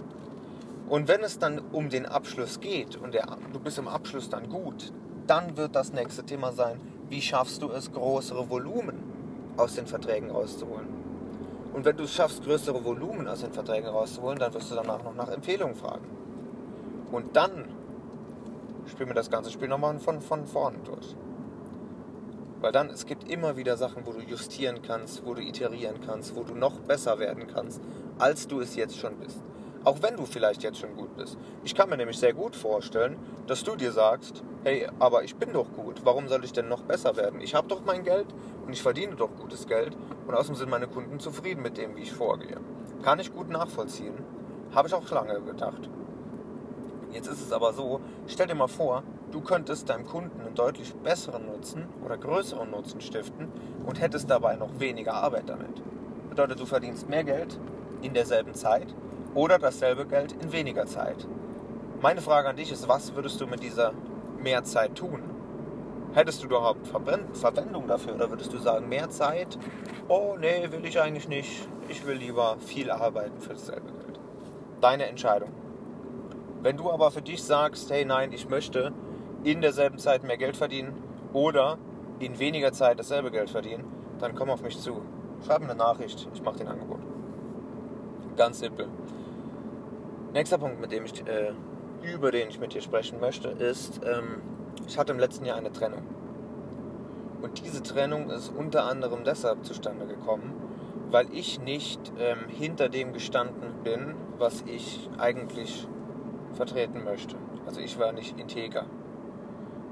Und 0.88 1.08
wenn 1.08 1.22
es 1.22 1.38
dann 1.38 1.58
um 1.72 1.88
den 1.88 2.06
Abschluss 2.06 2.60
geht 2.60 2.96
und 2.96 3.14
der, 3.14 3.26
du 3.52 3.58
bist 3.58 3.78
im 3.78 3.88
Abschluss 3.88 4.30
dann 4.30 4.48
gut, 4.48 4.92
dann 5.26 5.56
wird 5.56 5.74
das 5.74 5.92
nächste 5.92 6.24
Thema 6.24 6.52
sein, 6.52 6.80
wie 7.08 7.20
schaffst 7.20 7.60
du 7.62 7.70
es, 7.70 7.90
größere 7.90 8.48
Volumen 8.48 9.02
aus 9.56 9.74
den 9.74 9.86
Verträgen 9.86 10.30
rauszuholen. 10.30 10.86
Und 11.72 11.84
wenn 11.84 11.96
du 11.96 12.04
es 12.04 12.14
schaffst, 12.14 12.44
größere 12.44 12.84
Volumen 12.84 13.26
aus 13.26 13.40
den 13.40 13.52
Verträgen 13.52 13.88
rauszuholen, 13.88 14.38
dann 14.38 14.54
wirst 14.54 14.70
du 14.70 14.76
danach 14.76 15.02
noch 15.02 15.14
nach 15.14 15.28
Empfehlungen 15.28 15.74
fragen. 15.74 16.06
Und 17.10 17.34
dann 17.34 17.64
spielen 18.86 19.08
wir 19.08 19.14
das 19.14 19.30
ganze 19.30 19.50
Spiel 19.50 19.68
nochmal 19.68 19.98
von, 19.98 20.20
von 20.20 20.46
vorne 20.46 20.78
durch. 20.84 21.16
Weil 22.60 22.72
dann, 22.72 22.88
es 22.88 23.04
gibt 23.04 23.30
immer 23.30 23.56
wieder 23.56 23.76
Sachen, 23.76 24.06
wo 24.06 24.12
du 24.12 24.20
justieren 24.20 24.80
kannst, 24.80 25.26
wo 25.26 25.34
du 25.34 25.42
iterieren 25.42 26.00
kannst, 26.06 26.34
wo 26.34 26.44
du 26.44 26.54
noch 26.54 26.80
besser 26.80 27.18
werden 27.18 27.46
kannst, 27.46 27.82
als 28.18 28.48
du 28.48 28.60
es 28.60 28.74
jetzt 28.74 28.96
schon 28.96 29.18
bist. 29.18 29.42
Auch 29.84 30.00
wenn 30.00 30.16
du 30.16 30.24
vielleicht 30.24 30.62
jetzt 30.62 30.78
schon 30.78 30.96
gut 30.96 31.14
bist. 31.14 31.36
Ich 31.62 31.74
kann 31.74 31.90
mir 31.90 31.98
nämlich 31.98 32.18
sehr 32.18 32.32
gut 32.32 32.56
vorstellen, 32.56 33.18
dass 33.46 33.64
du 33.64 33.76
dir 33.76 33.92
sagst, 33.92 34.42
hey, 34.62 34.88
aber 34.98 35.24
ich 35.24 35.36
bin 35.36 35.52
doch 35.52 35.70
gut, 35.74 36.06
warum 36.06 36.26
soll 36.28 36.42
ich 36.42 36.54
denn 36.54 36.68
noch 36.68 36.84
besser 36.84 37.16
werden? 37.16 37.42
Ich 37.42 37.54
habe 37.54 37.68
doch 37.68 37.84
mein 37.84 38.02
Geld 38.02 38.28
und 38.64 38.72
ich 38.72 38.80
verdiene 38.80 39.14
doch 39.14 39.36
gutes 39.36 39.66
Geld 39.66 39.94
und 40.26 40.34
außerdem 40.34 40.54
sind 40.54 40.70
meine 40.70 40.88
Kunden 40.88 41.20
zufrieden 41.20 41.60
mit 41.62 41.76
dem, 41.76 41.96
wie 41.96 42.02
ich 42.02 42.12
vorgehe. 42.12 42.58
Kann 43.02 43.20
ich 43.20 43.30
gut 43.30 43.50
nachvollziehen, 43.50 44.14
habe 44.74 44.88
ich 44.88 44.94
auch 44.94 45.10
lange 45.10 45.38
gedacht. 45.42 45.90
Jetzt 47.14 47.28
ist 47.28 47.40
es 47.40 47.52
aber 47.52 47.72
so, 47.72 48.00
stell 48.26 48.48
dir 48.48 48.56
mal 48.56 48.66
vor, 48.66 49.04
du 49.30 49.40
könntest 49.40 49.88
deinem 49.88 50.04
Kunden 50.04 50.40
einen 50.40 50.56
deutlich 50.56 50.92
besseren 50.96 51.46
Nutzen 51.46 51.86
oder 52.04 52.18
größeren 52.18 52.68
Nutzen 52.68 53.00
stiften 53.00 53.52
und 53.86 54.00
hättest 54.00 54.28
dabei 54.28 54.56
noch 54.56 54.80
weniger 54.80 55.14
Arbeit 55.14 55.48
damit. 55.48 55.80
Bedeutet, 56.28 56.58
du 56.58 56.66
verdienst 56.66 57.08
mehr 57.08 57.22
Geld 57.22 57.60
in 58.02 58.14
derselben 58.14 58.54
Zeit 58.54 58.92
oder 59.32 59.60
dasselbe 59.60 60.06
Geld 60.06 60.32
in 60.32 60.50
weniger 60.50 60.86
Zeit. 60.86 61.28
Meine 62.02 62.20
Frage 62.20 62.48
an 62.48 62.56
dich 62.56 62.72
ist, 62.72 62.88
was 62.88 63.14
würdest 63.14 63.40
du 63.40 63.46
mit 63.46 63.62
dieser 63.62 63.92
mehr 64.42 64.64
Zeit 64.64 64.96
tun? 64.96 65.22
Hättest 66.14 66.42
du 66.42 66.46
überhaupt 66.46 66.88
Verwendung 66.88 67.86
dafür 67.86 68.16
oder 68.16 68.28
würdest 68.30 68.52
du 68.52 68.58
sagen, 68.58 68.88
mehr 68.88 69.08
Zeit? 69.10 69.56
Oh, 70.08 70.36
nee, 70.38 70.68
will 70.72 70.84
ich 70.84 71.00
eigentlich 71.00 71.28
nicht. 71.28 71.68
Ich 71.88 72.04
will 72.06 72.16
lieber 72.16 72.56
viel 72.58 72.90
arbeiten 72.90 73.40
für 73.40 73.50
dasselbe 73.50 73.92
Geld. 73.92 74.18
Deine 74.80 75.06
Entscheidung. 75.06 75.63
Wenn 76.64 76.78
du 76.78 76.90
aber 76.90 77.10
für 77.10 77.20
dich 77.20 77.42
sagst, 77.42 77.90
hey, 77.90 78.06
nein, 78.06 78.32
ich 78.32 78.48
möchte 78.48 78.90
in 79.42 79.60
derselben 79.60 79.98
Zeit 79.98 80.24
mehr 80.24 80.38
Geld 80.38 80.56
verdienen 80.56 80.94
oder 81.34 81.76
in 82.20 82.38
weniger 82.38 82.72
Zeit 82.72 82.98
dasselbe 82.98 83.30
Geld 83.30 83.50
verdienen, 83.50 83.84
dann 84.18 84.34
komm 84.34 84.48
auf 84.48 84.62
mich 84.62 84.80
zu. 84.80 85.02
Schreib 85.44 85.60
mir 85.60 85.66
eine 85.66 85.74
Nachricht, 85.74 86.26
ich 86.32 86.40
mache 86.40 86.56
den 86.56 86.68
Angebot. 86.68 87.00
Ganz 88.38 88.60
simpel. 88.60 88.88
Nächster 90.32 90.56
Punkt, 90.56 90.80
mit 90.80 90.90
dem 90.90 91.04
ich, 91.04 91.12
äh, 91.26 91.52
über 92.00 92.30
den 92.30 92.48
ich 92.48 92.58
mit 92.58 92.72
dir 92.72 92.80
sprechen 92.80 93.20
möchte, 93.20 93.48
ist, 93.48 94.00
ähm, 94.02 94.40
ich 94.86 94.96
hatte 94.96 95.12
im 95.12 95.18
letzten 95.18 95.44
Jahr 95.44 95.58
eine 95.58 95.70
Trennung. 95.70 96.04
Und 97.42 97.62
diese 97.62 97.82
Trennung 97.82 98.30
ist 98.30 98.48
unter 98.48 98.86
anderem 98.86 99.22
deshalb 99.22 99.66
zustande 99.66 100.06
gekommen, 100.06 100.54
weil 101.10 101.26
ich 101.30 101.60
nicht 101.60 102.00
ähm, 102.18 102.48
hinter 102.48 102.88
dem 102.88 103.12
gestanden 103.12 103.82
bin, 103.84 104.14
was 104.38 104.64
ich 104.66 105.10
eigentlich 105.18 105.86
vertreten 106.54 107.04
möchte. 107.04 107.36
Also 107.66 107.80
ich 107.80 107.98
war 107.98 108.12
nicht 108.12 108.38
integer. 108.38 108.86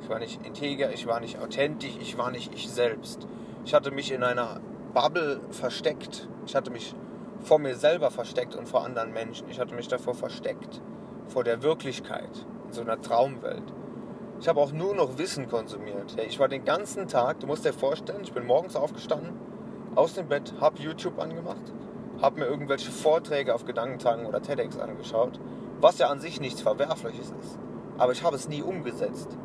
Ich 0.02 0.08
war 0.08 0.18
nicht 0.18 0.44
integer, 0.44 0.92
ich 0.92 1.06
war 1.06 1.20
nicht 1.20 1.38
authentisch, 1.38 1.96
ich 2.00 2.18
war 2.18 2.30
nicht 2.30 2.52
ich 2.54 2.68
selbst. 2.68 3.26
Ich 3.64 3.74
hatte 3.74 3.92
mich 3.92 4.10
in 4.10 4.24
einer 4.24 4.60
Bubble 4.94 5.40
versteckt. 5.50 6.28
Ich 6.46 6.56
hatte 6.56 6.70
mich 6.70 6.94
vor 7.40 7.58
mir 7.58 7.76
selber 7.76 8.10
versteckt 8.10 8.54
und 8.54 8.68
vor 8.68 8.84
anderen 8.84 9.12
Menschen. 9.12 9.48
Ich 9.48 9.60
hatte 9.60 9.74
mich 9.74 9.88
davor 9.88 10.14
versteckt, 10.14 10.80
vor 11.28 11.44
der 11.44 11.62
Wirklichkeit, 11.62 12.46
in 12.66 12.72
so 12.72 12.82
einer 12.82 13.00
Traumwelt. 13.00 13.72
Ich 14.40 14.48
habe 14.48 14.60
auch 14.60 14.72
nur 14.72 14.94
noch 14.94 15.18
Wissen 15.18 15.48
konsumiert. 15.48 16.16
Ich 16.26 16.40
war 16.40 16.48
den 16.48 16.64
ganzen 16.64 17.06
Tag, 17.06 17.40
du 17.40 17.46
musst 17.46 17.64
dir 17.64 17.72
vorstellen, 17.72 18.22
ich 18.22 18.32
bin 18.32 18.44
morgens 18.44 18.74
aufgestanden, 18.74 19.30
aus 19.94 20.14
dem 20.14 20.28
Bett, 20.28 20.54
habe 20.60 20.82
YouTube 20.82 21.18
angemacht, 21.20 21.72
habe 22.20 22.40
mir 22.40 22.46
irgendwelche 22.46 22.90
Vorträge 22.90 23.54
auf 23.54 23.64
Gedankentagen 23.64 24.26
oder 24.26 24.42
TEDx 24.42 24.78
angeschaut, 24.78 25.38
was 25.82 25.98
ja 25.98 26.08
an 26.08 26.20
sich 26.20 26.40
nichts 26.40 26.62
Verwerfliches 26.62 27.34
ist. 27.42 27.58
Aber 27.98 28.12
ich 28.12 28.22
habe 28.22 28.36
es 28.36 28.48
nie 28.48 28.62
umgesetzt. 28.62 29.36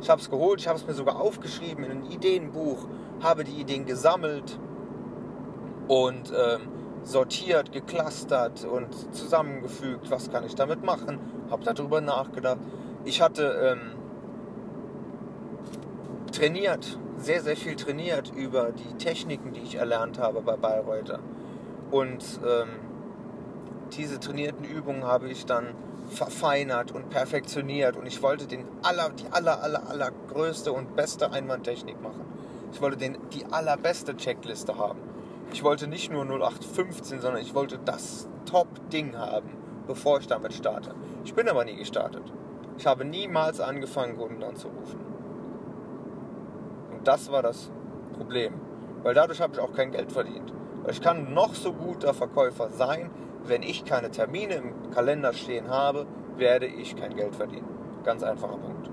Ich 0.00 0.10
habe 0.10 0.20
es 0.20 0.28
geholt, 0.28 0.60
ich 0.60 0.66
habe 0.66 0.78
es 0.78 0.86
mir 0.86 0.94
sogar 0.94 1.20
aufgeschrieben 1.20 1.84
in 1.84 1.90
ein 1.90 2.04
Ideenbuch, 2.10 2.88
habe 3.22 3.44
die 3.44 3.60
Ideen 3.60 3.84
gesammelt 3.84 4.58
und 5.86 6.32
ähm, 6.32 6.62
sortiert, 7.04 7.70
geklustert 7.70 8.64
und 8.64 9.14
zusammengefügt, 9.14 10.10
was 10.10 10.30
kann 10.32 10.44
ich 10.44 10.54
damit 10.54 10.82
machen, 10.82 11.20
habe 11.50 11.62
darüber 11.64 12.00
nachgedacht. 12.00 12.58
Ich 13.04 13.20
hatte 13.20 13.76
ähm, 13.76 13.92
trainiert, 16.32 16.98
sehr, 17.18 17.42
sehr 17.42 17.56
viel 17.56 17.76
trainiert 17.76 18.32
über 18.34 18.72
die 18.72 18.94
Techniken, 18.94 19.52
die 19.52 19.60
ich 19.60 19.74
erlernt 19.74 20.18
habe 20.18 20.40
bei 20.40 20.56
Bayreuther. 20.56 21.20
Und 21.90 22.40
ähm, 22.44 22.68
diese 23.96 24.18
trainierten 24.18 24.64
Übungen 24.64 25.04
habe 25.04 25.28
ich 25.28 25.46
dann 25.46 25.74
verfeinert 26.08 26.92
und 26.92 27.10
perfektioniert 27.10 27.96
und 27.96 28.06
ich 28.06 28.22
wollte 28.22 28.46
den 28.46 28.64
aller, 28.82 29.10
die 29.10 29.26
aller, 29.30 29.62
aller, 29.62 29.88
aller 29.88 30.10
größte 30.28 30.72
und 30.72 30.96
beste 30.96 31.32
Einwandtechnik 31.32 32.00
machen. 32.02 32.24
Ich 32.72 32.80
wollte 32.80 32.96
den, 32.96 33.18
die 33.32 33.44
allerbeste 33.46 34.16
Checkliste 34.16 34.78
haben. 34.78 35.00
Ich 35.52 35.62
wollte 35.62 35.86
nicht 35.86 36.10
nur 36.10 36.24
0815, 36.24 37.20
sondern 37.20 37.42
ich 37.42 37.54
wollte 37.54 37.78
das 37.84 38.28
Top-Ding 38.46 39.16
haben, 39.16 39.50
bevor 39.86 40.18
ich 40.18 40.26
damit 40.26 40.54
starte. 40.54 40.94
Ich 41.24 41.34
bin 41.34 41.48
aber 41.48 41.64
nie 41.64 41.76
gestartet. 41.76 42.22
Ich 42.78 42.86
habe 42.86 43.04
niemals 43.04 43.60
angefangen, 43.60 44.16
Kunden 44.16 44.42
anzurufen. 44.42 44.98
Und 46.92 47.06
das 47.06 47.30
war 47.30 47.42
das 47.42 47.70
Problem. 48.16 48.54
Weil 49.02 49.14
dadurch 49.14 49.40
habe 49.40 49.52
ich 49.52 49.60
auch 49.60 49.72
kein 49.74 49.92
Geld 49.92 50.12
verdient. 50.12 50.52
Ich 50.88 51.00
kann 51.00 51.34
noch 51.34 51.54
so 51.54 51.72
guter 51.72 52.14
Verkäufer 52.14 52.70
sein, 52.70 53.10
wenn 53.48 53.62
ich 53.62 53.84
keine 53.84 54.10
Termine 54.10 54.54
im 54.54 54.90
Kalender 54.90 55.32
stehen 55.32 55.68
habe, 55.68 56.06
werde 56.36 56.66
ich 56.66 56.96
kein 56.96 57.14
Geld 57.14 57.34
verdienen. 57.34 57.68
Ganz 58.04 58.22
einfacher 58.22 58.56
Punkt. 58.56 58.90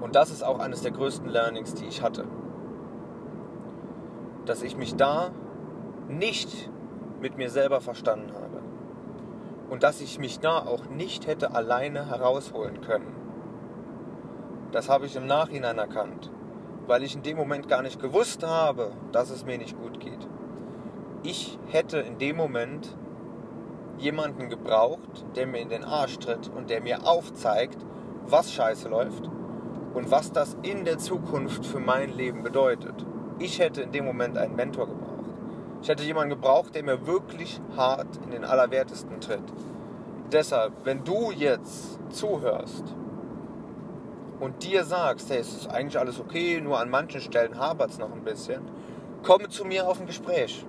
Und 0.00 0.14
das 0.14 0.30
ist 0.30 0.42
auch 0.42 0.58
eines 0.58 0.82
der 0.82 0.92
größten 0.92 1.28
Learnings, 1.28 1.74
die 1.74 1.86
ich 1.86 2.02
hatte. 2.02 2.24
Dass 4.46 4.62
ich 4.62 4.76
mich 4.76 4.94
da 4.96 5.30
nicht 6.08 6.70
mit 7.20 7.36
mir 7.36 7.50
selber 7.50 7.80
verstanden 7.80 8.32
habe. 8.32 8.62
Und 9.68 9.82
dass 9.82 10.00
ich 10.00 10.18
mich 10.18 10.40
da 10.40 10.58
auch 10.58 10.86
nicht 10.88 11.26
hätte 11.26 11.54
alleine 11.54 12.08
herausholen 12.08 12.80
können. 12.80 13.14
Das 14.72 14.88
habe 14.88 15.06
ich 15.06 15.16
im 15.16 15.26
Nachhinein 15.26 15.78
erkannt, 15.78 16.30
weil 16.86 17.02
ich 17.02 17.14
in 17.14 17.22
dem 17.22 17.36
Moment 17.36 17.68
gar 17.68 17.82
nicht 17.82 18.00
gewusst 18.00 18.46
habe, 18.46 18.92
dass 19.12 19.30
es 19.30 19.44
mir 19.44 19.58
nicht 19.58 19.78
gut 19.78 20.00
geht 20.00 20.28
ich 21.22 21.58
hätte 21.68 21.98
in 21.98 22.18
dem 22.18 22.36
Moment 22.36 22.96
jemanden 23.98 24.48
gebraucht, 24.48 25.26
der 25.36 25.46
mir 25.46 25.60
in 25.60 25.68
den 25.68 25.84
Arsch 25.84 26.18
tritt 26.18 26.48
und 26.48 26.70
der 26.70 26.80
mir 26.80 27.06
aufzeigt, 27.06 27.78
was 28.26 28.52
scheiße 28.52 28.88
läuft 28.88 29.28
und 29.94 30.10
was 30.10 30.32
das 30.32 30.56
in 30.62 30.84
der 30.84 30.98
Zukunft 30.98 31.66
für 31.66 31.80
mein 31.80 32.16
Leben 32.16 32.42
bedeutet. 32.42 33.04
Ich 33.38 33.58
hätte 33.58 33.82
in 33.82 33.92
dem 33.92 34.04
Moment 34.04 34.38
einen 34.38 34.56
Mentor 34.56 34.86
gebraucht. 34.86 35.08
Ich 35.82 35.88
hätte 35.88 36.02
jemanden 36.02 36.30
gebraucht, 36.30 36.74
der 36.74 36.82
mir 36.82 37.06
wirklich 37.06 37.60
hart 37.76 38.18
in 38.24 38.30
den 38.30 38.44
Allerwertesten 38.44 39.20
tritt. 39.20 39.42
Deshalb, 40.32 40.72
wenn 40.84 41.04
du 41.04 41.30
jetzt 41.30 41.98
zuhörst 42.10 42.84
und 44.40 44.62
dir 44.62 44.84
sagst, 44.84 45.30
hey, 45.30 45.38
es 45.38 45.52
ist 45.52 45.70
eigentlich 45.70 45.98
alles 45.98 46.20
okay, 46.20 46.60
nur 46.60 46.78
an 46.78 46.90
manchen 46.90 47.20
Stellen 47.20 47.58
hapert 47.58 47.90
es 47.90 47.98
noch 47.98 48.12
ein 48.12 48.22
bisschen, 48.22 48.62
komme 49.22 49.48
zu 49.48 49.64
mir 49.64 49.88
auf 49.88 50.00
ein 50.00 50.06
Gespräch. 50.06 50.64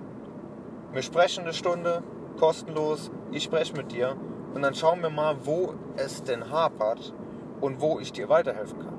Wir 0.92 1.02
sprechen 1.02 1.44
eine 1.44 1.52
Stunde, 1.52 2.02
kostenlos. 2.38 3.12
Ich 3.30 3.44
spreche 3.44 3.76
mit 3.76 3.92
dir 3.92 4.16
und 4.54 4.62
dann 4.62 4.74
schauen 4.74 5.02
wir 5.02 5.10
mal, 5.10 5.36
wo 5.44 5.74
es 5.96 6.24
denn 6.24 6.50
hapert 6.50 7.14
und 7.60 7.80
wo 7.80 8.00
ich 8.00 8.12
dir 8.12 8.28
weiterhelfen 8.28 8.80
kann. 8.80 8.98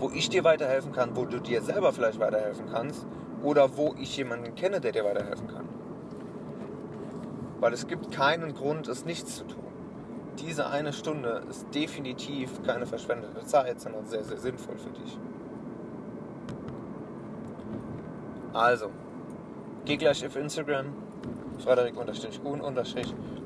Wo 0.00 0.10
ich 0.10 0.28
dir 0.30 0.42
weiterhelfen 0.42 0.90
kann, 0.90 1.14
wo 1.14 1.26
du 1.26 1.38
dir 1.38 1.62
selber 1.62 1.92
vielleicht 1.92 2.18
weiterhelfen 2.18 2.66
kannst 2.72 3.06
oder 3.44 3.76
wo 3.76 3.94
ich 4.00 4.16
jemanden 4.16 4.56
kenne, 4.56 4.80
der 4.80 4.90
dir 4.90 5.04
weiterhelfen 5.04 5.46
kann. 5.46 5.68
Weil 7.60 7.72
es 7.72 7.86
gibt 7.86 8.10
keinen 8.10 8.52
Grund, 8.54 8.88
es 8.88 9.04
nichts 9.04 9.36
zu 9.36 9.44
tun. 9.44 9.62
Diese 10.40 10.66
eine 10.66 10.92
Stunde 10.92 11.44
ist 11.48 11.72
definitiv 11.72 12.62
keine 12.64 12.86
verschwendete 12.86 13.44
Zeit, 13.44 13.80
sondern 13.80 14.06
sehr, 14.06 14.24
sehr 14.24 14.38
sinnvoll 14.38 14.76
für 14.76 14.90
dich. 14.90 15.18
Also, 18.52 18.90
Geh 19.84 19.96
gleich 19.96 20.24
auf 20.24 20.36
Instagram, 20.36 20.86
frederik-kuhn- 21.58 22.60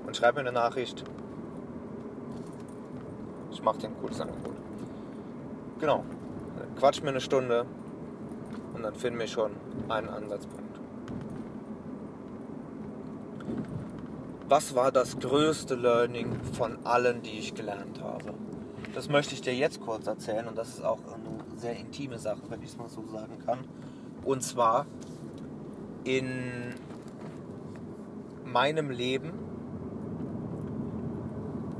und 0.06 0.16
schreib 0.16 0.34
mir 0.34 0.40
eine 0.40 0.52
Nachricht. 0.52 1.02
Ich 3.50 3.62
mache 3.62 3.78
dir 3.78 3.86
ein 3.88 3.96
cooles 3.98 4.20
Angebot. 4.20 4.54
Genau. 5.80 6.04
Quatsch 6.78 7.02
mir 7.02 7.08
eine 7.08 7.22
Stunde 7.22 7.64
und 8.74 8.82
dann 8.82 8.94
finden 8.94 9.18
wir 9.18 9.26
schon 9.26 9.52
einen 9.88 10.10
Ansatzpunkt. 10.10 10.78
Was 14.48 14.74
war 14.74 14.92
das 14.92 15.18
größte 15.18 15.74
Learning 15.74 16.38
von 16.52 16.84
allen, 16.84 17.22
die 17.22 17.38
ich 17.38 17.54
gelernt 17.54 18.02
habe? 18.02 18.34
Das 18.94 19.08
möchte 19.08 19.34
ich 19.34 19.40
dir 19.40 19.54
jetzt 19.54 19.80
kurz 19.80 20.06
erzählen 20.06 20.46
und 20.46 20.56
das 20.56 20.68
ist 20.68 20.84
auch 20.84 20.98
eine 20.98 21.58
sehr 21.58 21.76
intime 21.76 22.18
Sache, 22.18 22.42
wenn 22.50 22.60
ich 22.60 22.68
es 22.68 22.76
mal 22.76 22.90
so 22.90 23.04
sagen 23.06 23.38
kann. 23.44 23.60
Und 24.22 24.42
zwar 24.42 24.84
in 26.06 26.72
meinem 28.44 28.90
Leben 28.90 29.32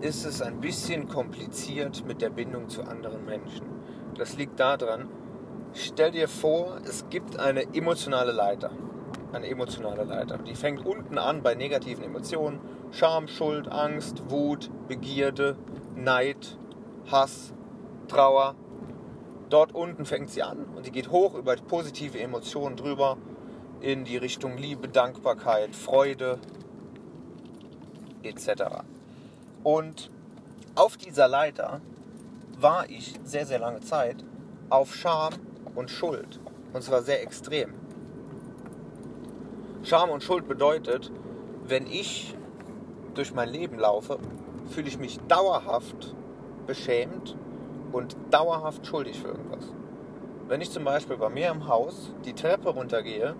ist 0.00 0.26
es 0.26 0.42
ein 0.42 0.60
bisschen 0.60 1.06
kompliziert 1.06 2.04
mit 2.06 2.20
der 2.20 2.30
Bindung 2.30 2.68
zu 2.68 2.82
anderen 2.82 3.24
Menschen. 3.24 3.66
Das 4.16 4.36
liegt 4.36 4.58
daran, 4.58 5.08
stell 5.74 6.10
dir 6.10 6.26
vor, 6.26 6.78
es 6.84 7.08
gibt 7.08 7.38
eine 7.38 7.72
emotionale 7.72 8.32
Leiter. 8.32 8.72
Eine 9.32 9.46
emotionale 9.46 10.02
Leiter. 10.02 10.38
Die 10.38 10.54
fängt 10.54 10.84
unten 10.84 11.18
an 11.18 11.42
bei 11.42 11.54
negativen 11.54 12.02
Emotionen. 12.02 12.58
Scham, 12.90 13.28
Schuld, 13.28 13.70
Angst, 13.70 14.24
Wut, 14.28 14.70
Begierde, 14.88 15.56
Neid, 15.94 16.58
Hass, 17.10 17.54
Trauer. 18.08 18.56
Dort 19.50 19.72
unten 19.72 20.04
fängt 20.04 20.30
sie 20.30 20.42
an 20.42 20.64
und 20.74 20.84
die 20.84 20.90
geht 20.90 21.10
hoch 21.12 21.34
über 21.36 21.54
positive 21.54 22.18
Emotionen 22.18 22.74
drüber 22.74 23.16
in 23.86 24.02
die 24.02 24.16
Richtung 24.16 24.58
Liebe, 24.58 24.88
Dankbarkeit, 24.88 25.76
Freude 25.76 26.40
etc. 28.24 28.82
Und 29.62 30.10
auf 30.74 30.96
dieser 30.96 31.28
Leiter 31.28 31.80
war 32.58 32.90
ich 32.90 33.14
sehr, 33.22 33.46
sehr 33.46 33.60
lange 33.60 33.78
Zeit 33.82 34.24
auf 34.70 34.92
Scham 34.92 35.34
und 35.76 35.88
Schuld. 35.88 36.40
Und 36.72 36.82
zwar 36.82 37.02
sehr 37.02 37.22
extrem. 37.22 37.74
Scham 39.84 40.10
und 40.10 40.24
Schuld 40.24 40.48
bedeutet, 40.48 41.12
wenn 41.68 41.86
ich 41.86 42.36
durch 43.14 43.34
mein 43.34 43.50
Leben 43.50 43.78
laufe, 43.78 44.18
fühle 44.68 44.88
ich 44.88 44.98
mich 44.98 45.20
dauerhaft 45.28 46.12
beschämt 46.66 47.36
und 47.92 48.16
dauerhaft 48.32 48.84
schuldig 48.84 49.20
für 49.20 49.28
irgendwas. 49.28 49.72
Wenn 50.48 50.60
ich 50.60 50.72
zum 50.72 50.82
Beispiel 50.82 51.18
bei 51.18 51.28
mir 51.28 51.50
im 51.50 51.68
Haus 51.68 52.12
die 52.24 52.32
Treppe 52.32 52.70
runtergehe 52.70 53.36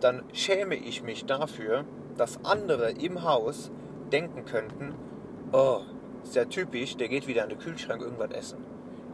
dann 0.00 0.22
schäme 0.32 0.74
ich 0.74 1.02
mich 1.02 1.24
dafür, 1.24 1.84
dass 2.16 2.44
andere 2.44 2.90
im 2.90 3.22
Haus 3.22 3.70
denken 4.12 4.44
könnten, 4.44 4.94
oh, 5.52 5.80
ist 6.22 6.36
ja 6.36 6.44
typisch, 6.44 6.96
der 6.96 7.08
geht 7.08 7.26
wieder 7.26 7.42
in 7.44 7.50
den 7.50 7.58
Kühlschrank 7.58 8.02
irgendwas 8.02 8.30
essen. 8.30 8.58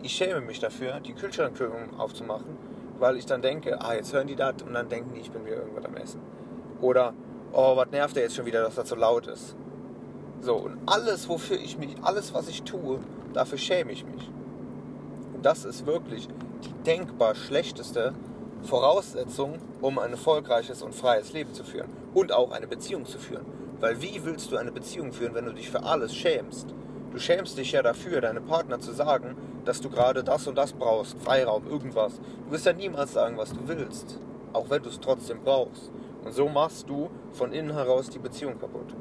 Ich 0.03 0.13
schäme 0.13 0.41
mich 0.41 0.61
dafür, 0.61 1.01
die 1.01 1.13
Kühlschranktür 1.13 1.73
aufzumachen, 1.99 2.57
weil 2.99 3.17
ich 3.17 3.27
dann 3.27 3.43
denke, 3.43 3.81
ah, 3.81 3.95
jetzt 3.95 4.13
hören 4.13 4.27
die 4.27 4.37
das 4.37 4.63
und 4.63 4.75
dann 4.75 4.89
denken 4.89 5.15
die, 5.15 5.21
ich 5.21 5.31
bin 5.31 5.45
wieder 5.45 5.57
irgendwas 5.57 5.85
am 5.85 5.97
Essen. 5.97 6.21
Oder, 6.81 7.15
oh, 7.53 7.77
was 7.77 7.91
nervt 7.91 8.17
der 8.17 8.25
jetzt 8.25 8.37
schon 8.37 8.47
wieder, 8.47 8.63
dass 8.63 8.77
das 8.77 8.89
so 8.89 8.97
laut 8.97 9.27
ist. 9.27 9.57
So, 10.41 10.57
und 10.57 10.79
alles, 10.87 11.29
wofür 11.29 11.59
ich 11.59 11.77
mich, 11.77 11.97
alles, 12.03 12.33
was 12.33 12.49
ich 12.49 12.63
tue, 12.63 13.01
dafür 13.35 13.59
schäme 13.59 13.93
ich 13.93 14.05
mich. 14.05 14.31
das 15.43 15.65
ist 15.65 15.87
wirklich 15.87 16.29
die 16.65 16.73
denkbar 16.85 17.35
schlechteste 17.35 18.15
Voraussetzung, 18.63 19.59
um 19.81 19.99
ein 19.99 20.13
erfolgreiches 20.13 20.83
und 20.83 20.95
freies 20.95 21.33
Leben 21.33 21.55
zu 21.55 21.65
führen 21.65 21.89
und 22.15 22.33
auch 22.33 22.51
eine 22.53 22.67
Beziehung 22.67 23.07
zu 23.07 23.19
führen. 23.19 23.47
Weil 23.81 24.03
wie 24.03 24.25
willst 24.25 24.53
du 24.53 24.57
eine 24.57 24.73
Beziehung 24.73 25.13
führen, 25.13 25.35
wenn 25.35 25.47
du 25.47 25.53
dich 25.53 25.71
für 25.71 25.83
alles 25.83 26.15
schämst? 26.15 26.75
Du 27.13 27.19
schämst 27.19 27.59
dich 27.59 27.73
ja 27.73 27.83
dafür, 27.83 28.21
deinem 28.21 28.45
Partner 28.45 28.79
zu 28.79 28.93
sagen, 28.93 29.37
dass 29.65 29.81
du 29.81 29.91
gerade 29.91 30.23
das 30.23 30.47
und 30.47 30.57
das 30.57 30.73
brauchst, 30.73 31.19
Freiraum, 31.19 31.67
irgendwas. 31.69 32.21
Du 32.45 32.53
wirst 32.53 32.67
ja 32.67 32.73
niemals 32.73 33.13
sagen, 33.13 33.37
was 33.37 33.53
du 33.53 33.67
willst, 33.67 34.21
auch 34.53 34.71
wenn 34.71 34.83
du 34.83 34.91
es 34.91 35.01
trotzdem 35.01 35.41
brauchst. 35.43 35.91
Und 36.25 36.33
so 36.33 36.49
machst 36.49 36.89
du 36.89 37.11
von 37.33 37.53
innen 37.53 37.73
heraus 37.73 38.11
die 38.11 38.19
Beziehung 38.19 38.59
kaputt. 38.59 38.95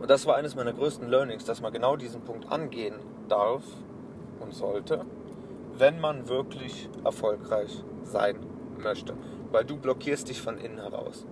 Und 0.00 0.08
das 0.08 0.26
war 0.26 0.36
eines 0.36 0.54
meiner 0.56 0.72
größten 0.72 1.08
Learnings, 1.08 1.44
dass 1.44 1.60
man 1.60 1.72
genau 1.72 1.96
diesen 1.96 2.22
Punkt 2.22 2.50
angehen 2.50 2.94
darf 3.28 3.62
und 4.40 4.54
sollte, 4.54 5.04
wenn 5.80 5.98
man 5.98 6.28
wirklich 6.28 6.88
erfolgreich 7.04 7.82
sein 8.04 8.36
möchte. 8.78 9.14
Weil 9.50 9.64
du 9.64 9.76
blockierst 9.76 10.28
dich 10.28 10.40
von 10.40 10.58
innen 10.58 10.78
heraus. 10.78 11.26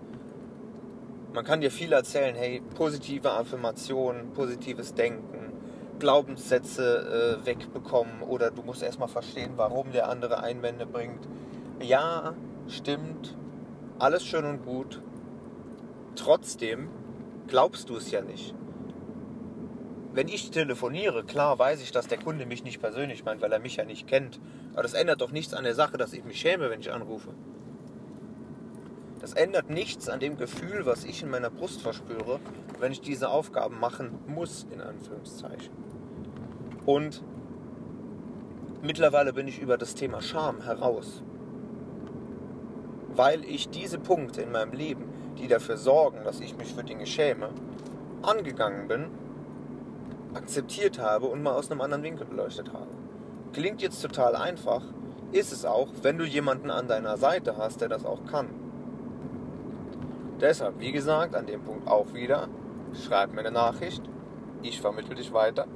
Man 1.33 1.45
kann 1.45 1.61
dir 1.61 1.71
viel 1.71 1.93
erzählen, 1.93 2.35
hey, 2.35 2.63
positive 2.75 3.31
Affirmationen, 3.31 4.33
positives 4.33 4.95
Denken, 4.95 5.53
Glaubenssätze 5.99 7.39
äh, 7.43 7.47
wegbekommen 7.47 8.23
oder 8.23 8.51
du 8.51 8.63
musst 8.63 8.83
erstmal 8.83 9.09
verstehen, 9.09 9.53
warum 9.57 9.93
der 9.93 10.09
andere 10.09 10.43
Einwände 10.43 10.87
bringt. 10.87 11.29
Ja, 11.81 12.35
stimmt, 12.67 13.37
alles 13.99 14.25
schön 14.25 14.45
und 14.45 14.65
gut. 14.65 15.03
Trotzdem 16.17 16.89
glaubst 17.47 17.91
du 17.91 17.97
es 17.97 18.11
ja 18.11 18.23
nicht. 18.23 18.55
Wenn 20.19 20.27
ich 20.27 20.51
telefoniere, 20.51 21.23
klar 21.23 21.61
weiß 21.61 21.81
ich, 21.81 21.93
dass 21.93 22.09
der 22.09 22.19
Kunde 22.19 22.45
mich 22.45 22.65
nicht 22.65 22.81
persönlich 22.81 23.25
meint, 23.25 23.41
weil 23.41 23.53
er 23.53 23.61
mich 23.61 23.77
ja 23.77 23.85
nicht 23.85 24.09
kennt. 24.09 24.41
Aber 24.73 24.83
das 24.83 24.95
ändert 24.95 25.21
doch 25.21 25.31
nichts 25.31 25.55
an 25.55 25.63
der 25.63 25.77
Sache, 25.77 25.97
dass 25.97 26.13
ich 26.13 26.25
mich 26.25 26.41
schäme, 26.41 26.71
wenn 26.71 26.81
ich 26.81 26.91
anrufe. 26.91 27.29
Das 29.21 29.35
ändert 29.35 29.71
nichts 29.71 30.09
an 30.09 30.19
dem 30.19 30.37
Gefühl, 30.37 30.87
was 30.87 31.05
ich 31.05 31.23
in 31.23 31.31
meiner 31.31 31.51
Brust 31.51 31.83
verspüre, 31.83 32.41
wenn 32.81 32.91
ich 32.91 33.01
diese 33.01 33.29
Aufgaben 33.29 33.79
machen 33.79 34.19
muss, 34.27 34.67
in 34.73 34.81
Anführungszeichen. 34.81 35.73
Und 36.85 37.23
mittlerweile 38.83 39.33
bin 39.33 39.47
ich 39.47 39.61
über 39.61 39.79
das 39.79 39.95
Thema 39.95 40.21
Scham 40.21 40.63
heraus. 40.63 41.23
Weil 43.15 43.45
ich 43.45 43.69
diese 43.69 44.01
Punkte 44.01 44.43
in 44.43 44.51
meinem 44.51 44.73
Leben, 44.73 45.05
die 45.39 45.47
dafür 45.47 45.77
sorgen, 45.77 46.25
dass 46.25 46.41
ich 46.41 46.57
mich 46.57 46.75
für 46.75 46.83
Dinge 46.83 47.07
schäme, 47.07 47.51
angegangen 48.23 48.89
bin, 48.89 49.11
akzeptiert 50.35 50.99
habe 50.99 51.27
und 51.27 51.43
mal 51.43 51.53
aus 51.53 51.71
einem 51.71 51.81
anderen 51.81 52.03
Winkel 52.03 52.27
beleuchtet 52.27 52.73
habe. 52.73 52.89
Klingt 53.53 53.83
jetzt 53.83 54.01
total 54.01 54.37
einfach, 54.37 54.83
ist 55.33 55.53
es 55.53 55.65
auch, 55.65 55.89
wenn 56.03 56.19
du 56.19 56.25
jemanden 56.25 56.71
an 56.71 56.89
deiner 56.89 57.17
Seite 57.17 57.57
hast, 57.57 57.81
der 57.81 57.89
das 57.89 58.05
auch 58.05 58.25
kann. 58.27 58.49
Deshalb, 60.41 60.79
wie 60.79 60.93
gesagt, 60.93 61.35
an 61.35 61.47
dem 61.47 61.63
Punkt 61.63 61.89
auch 61.89 62.15
wieder, 62.15 62.49
schreib 62.93 63.33
mir 63.33 63.41
eine 63.41 63.51
Nachricht, 63.51 64.03
ich 64.63 64.81
vermittle 64.81 65.15
dich 65.15 65.33
weiter 65.33 65.67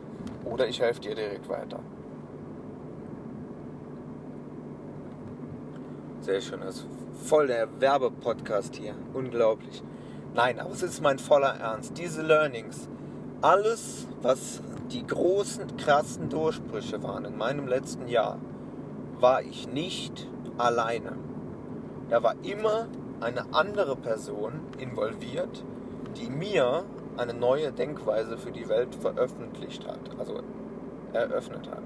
oder 0.44 0.68
ich 0.68 0.80
helfe 0.80 1.00
dir 1.00 1.14
direkt 1.14 1.48
weiter. 1.48 1.80
Sehr 6.20 6.40
schön, 6.40 6.60
das 6.60 6.76
ist 6.76 6.86
voll 7.24 7.48
der 7.48 7.68
Werbepodcast 7.80 8.76
hier, 8.76 8.94
unglaublich. 9.12 9.82
Nein, 10.34 10.60
aber 10.60 10.70
es 10.70 10.82
ist 10.82 11.02
mein 11.02 11.18
voller 11.18 11.56
Ernst. 11.58 11.98
Diese 11.98 12.22
Learnings, 12.22 12.88
alles, 13.42 14.06
was 14.22 14.62
die 14.92 15.06
großen, 15.06 15.76
krassen 15.76 16.28
Durchbrüche 16.28 17.02
waren 17.02 17.24
in 17.24 17.36
meinem 17.36 17.66
letzten 17.66 18.06
Jahr, 18.06 18.38
war 19.18 19.42
ich 19.42 19.68
nicht 19.68 20.28
alleine. 20.58 21.16
Da 22.08 22.22
war 22.22 22.36
immer 22.42 22.86
eine 23.20 23.52
andere 23.52 23.96
Person 23.96 24.60
involviert, 24.78 25.64
die 26.16 26.30
mir 26.30 26.84
eine 27.16 27.34
neue 27.34 27.72
Denkweise 27.72 28.38
für 28.38 28.52
die 28.52 28.68
Welt 28.68 28.94
veröffentlicht 28.94 29.86
hat, 29.86 30.00
also 30.18 30.40
eröffnet 31.12 31.68
hat. 31.70 31.82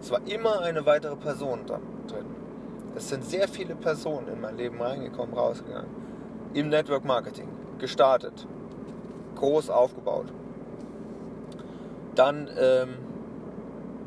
Es 0.00 0.10
war 0.10 0.20
immer 0.26 0.60
eine 0.60 0.86
weitere 0.86 1.16
Person 1.16 1.60
da 1.66 1.80
drin. 2.06 2.26
Es 2.94 3.08
sind 3.08 3.24
sehr 3.24 3.48
viele 3.48 3.74
Personen 3.74 4.28
in 4.28 4.40
mein 4.40 4.56
Leben 4.56 4.80
reingekommen, 4.80 5.34
rausgegangen. 5.34 5.90
Im 6.54 6.68
Network 6.68 7.04
Marketing. 7.04 7.48
Gestartet. 7.78 8.46
Groß 9.36 9.70
aufgebaut. 9.70 10.32
Dann 12.14 12.48
ähm, 12.58 12.98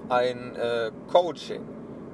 ein 0.10 0.56
äh, 0.56 0.92
Coaching 1.12 1.62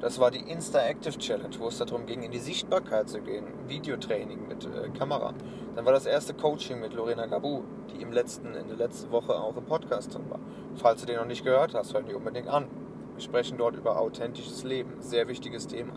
das 0.01 0.17
war 0.17 0.31
die 0.31 0.39
Insta 0.39 0.79
Active 0.79 1.17
Challenge, 1.17 1.55
wo 1.59 1.67
es 1.67 1.77
darum 1.77 2.05
ging, 2.05 2.23
in 2.23 2.31
die 2.31 2.39
Sichtbarkeit 2.39 3.09
zu 3.09 3.19
gehen. 3.19 3.45
Videotraining 3.67 4.47
mit 4.47 4.65
äh, 4.65 4.89
Kamera. 4.97 5.33
Dann 5.75 5.85
war 5.85 5.91
das 5.91 6.05
erste 6.05 6.33
Coaching 6.33 6.79
mit 6.79 6.93
Lorena 6.93 7.25
Gabu, 7.25 7.63
die 7.91 8.01
im 8.01 8.13
letzten, 8.13 8.53
in 8.55 8.69
der 8.69 8.77
letzten 8.77 9.11
Woche 9.11 9.33
auch 9.33 9.57
im 9.57 9.65
Podcast 9.65 10.13
drin 10.13 10.23
war. 10.29 10.39
Falls 10.77 11.01
du 11.01 11.07
den 11.07 11.17
noch 11.17 11.25
nicht 11.25 11.43
gehört 11.43 11.73
hast, 11.73 11.93
hör 11.93 12.01
dir 12.01 12.15
unbedingt 12.15 12.47
an. 12.47 12.67
Wir 13.15 13.21
sprechen 13.21 13.57
dort 13.57 13.75
über 13.75 13.99
authentisches 13.99 14.63
Leben. 14.63 14.93
Sehr 15.01 15.27
wichtiges 15.27 15.67
Thema. 15.67 15.93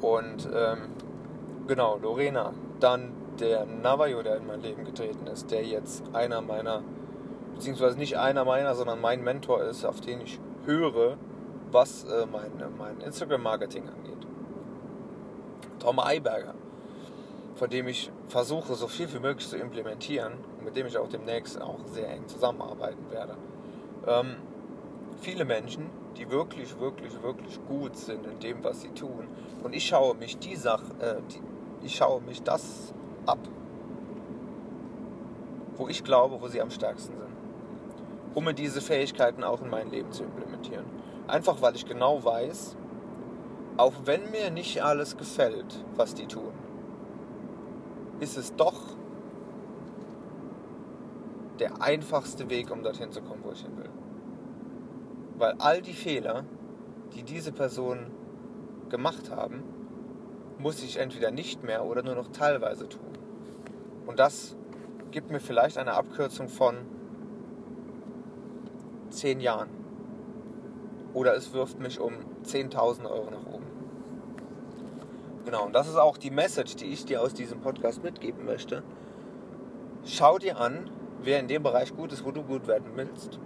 Und 0.00 0.48
ähm, 0.52 0.78
genau, 1.68 1.98
Lorena. 1.98 2.52
Dann 2.80 3.12
der 3.38 3.66
Navajo, 3.66 4.22
der 4.22 4.38
in 4.38 4.46
mein 4.48 4.62
Leben 4.62 4.84
getreten 4.84 5.28
ist, 5.28 5.52
der 5.52 5.64
jetzt 5.64 6.02
einer 6.12 6.40
meiner, 6.40 6.82
beziehungsweise 7.58 7.98
nicht 7.98 8.16
einer 8.16 8.44
meiner, 8.44 8.76
sondern 8.76 9.00
mein 9.00 9.22
Mentor 9.22 9.64
ist, 9.64 9.84
auf 9.84 10.00
den 10.00 10.20
ich 10.20 10.38
höre 10.64 11.16
was 11.72 12.04
äh, 12.04 12.24
mein, 12.26 12.50
mein 12.78 13.00
Instagram-Marketing 13.00 13.88
angeht. 13.88 14.26
Tom 15.80 15.98
Eiberger, 15.98 16.54
von 17.56 17.68
dem 17.68 17.88
ich 17.88 18.10
versuche, 18.28 18.74
so 18.74 18.86
viel 18.86 19.12
wie 19.12 19.18
möglich 19.18 19.48
zu 19.48 19.56
implementieren 19.56 20.34
und 20.58 20.64
mit 20.64 20.76
dem 20.76 20.86
ich 20.86 20.96
auch 20.96 21.08
demnächst 21.08 21.60
auch 21.60 21.78
sehr 21.86 22.08
eng 22.10 22.26
zusammenarbeiten 22.26 23.10
werde. 23.10 23.36
Ähm, 24.06 24.36
viele 25.20 25.44
Menschen, 25.44 25.90
die 26.16 26.30
wirklich, 26.30 26.78
wirklich, 26.78 27.22
wirklich 27.22 27.58
gut 27.66 27.96
sind 27.96 28.26
in 28.26 28.38
dem, 28.40 28.64
was 28.64 28.82
sie 28.82 28.90
tun. 28.90 29.28
Und 29.62 29.74
ich 29.74 29.86
schaue 29.86 30.14
mich 30.14 30.38
die 30.38 30.56
Sache, 30.56 30.84
äh, 31.00 31.16
die, 31.30 31.86
ich 31.86 31.96
schaue 31.96 32.22
mich 32.22 32.42
das 32.42 32.94
ab, 33.26 33.38
wo 35.76 35.88
ich 35.88 36.02
glaube, 36.02 36.40
wo 36.40 36.48
sie 36.48 36.60
am 36.60 36.70
stärksten 36.70 37.16
sind, 37.16 37.37
um 38.34 38.44
mir 38.44 38.54
diese 38.54 38.80
Fähigkeiten 38.80 39.44
auch 39.44 39.62
in 39.62 39.70
mein 39.70 39.90
Leben 39.90 40.12
zu 40.12 40.24
implementieren. 40.24 40.84
Einfach 41.26 41.60
weil 41.60 41.74
ich 41.76 41.86
genau 41.86 42.24
weiß, 42.24 42.76
auch 43.76 43.92
wenn 44.04 44.30
mir 44.30 44.50
nicht 44.50 44.82
alles 44.82 45.16
gefällt, 45.16 45.84
was 45.96 46.14
die 46.14 46.26
tun, 46.26 46.52
ist 48.20 48.36
es 48.36 48.54
doch 48.56 48.96
der 51.58 51.82
einfachste 51.82 52.50
Weg, 52.50 52.70
um 52.70 52.82
dorthin 52.82 53.12
zu 53.12 53.20
kommen, 53.20 53.42
wo 53.44 53.52
ich 53.52 53.62
hin 53.62 53.76
will. 53.76 53.90
Weil 55.36 55.54
all 55.58 55.82
die 55.82 55.92
Fehler, 55.92 56.44
die 57.14 57.22
diese 57.22 57.52
Personen 57.52 58.10
gemacht 58.88 59.30
haben, 59.30 59.62
muss 60.58 60.82
ich 60.82 60.98
entweder 60.98 61.30
nicht 61.30 61.62
mehr 61.62 61.84
oder 61.84 62.02
nur 62.02 62.14
noch 62.14 62.28
teilweise 62.28 62.88
tun. 62.88 63.00
Und 64.06 64.18
das 64.18 64.56
gibt 65.10 65.30
mir 65.30 65.40
vielleicht 65.40 65.78
eine 65.78 65.94
Abkürzung 65.94 66.48
von 66.48 66.76
zehn 69.10 69.40
Jahren 69.40 69.68
oder 71.14 71.34
es 71.34 71.52
wirft 71.52 71.78
mich 71.78 72.00
um 72.00 72.12
10.000 72.44 73.10
Euro 73.10 73.30
nach 73.30 73.46
oben. 73.52 73.66
Genau, 75.44 75.66
und 75.66 75.74
das 75.74 75.88
ist 75.88 75.96
auch 75.96 76.18
die 76.18 76.30
Message, 76.30 76.76
die 76.76 76.86
ich 76.86 77.04
dir 77.04 77.22
aus 77.22 77.34
diesem 77.34 77.60
Podcast 77.60 78.02
mitgeben 78.02 78.44
möchte. 78.44 78.82
Schau 80.04 80.38
dir 80.38 80.60
an, 80.60 80.90
wer 81.22 81.40
in 81.40 81.48
dem 81.48 81.62
Bereich 81.62 81.96
gut 81.96 82.12
ist, 82.12 82.24
wo 82.24 82.30
du 82.30 82.42
gut 82.42 82.66
werden 82.66 82.92
willst. 82.94 83.40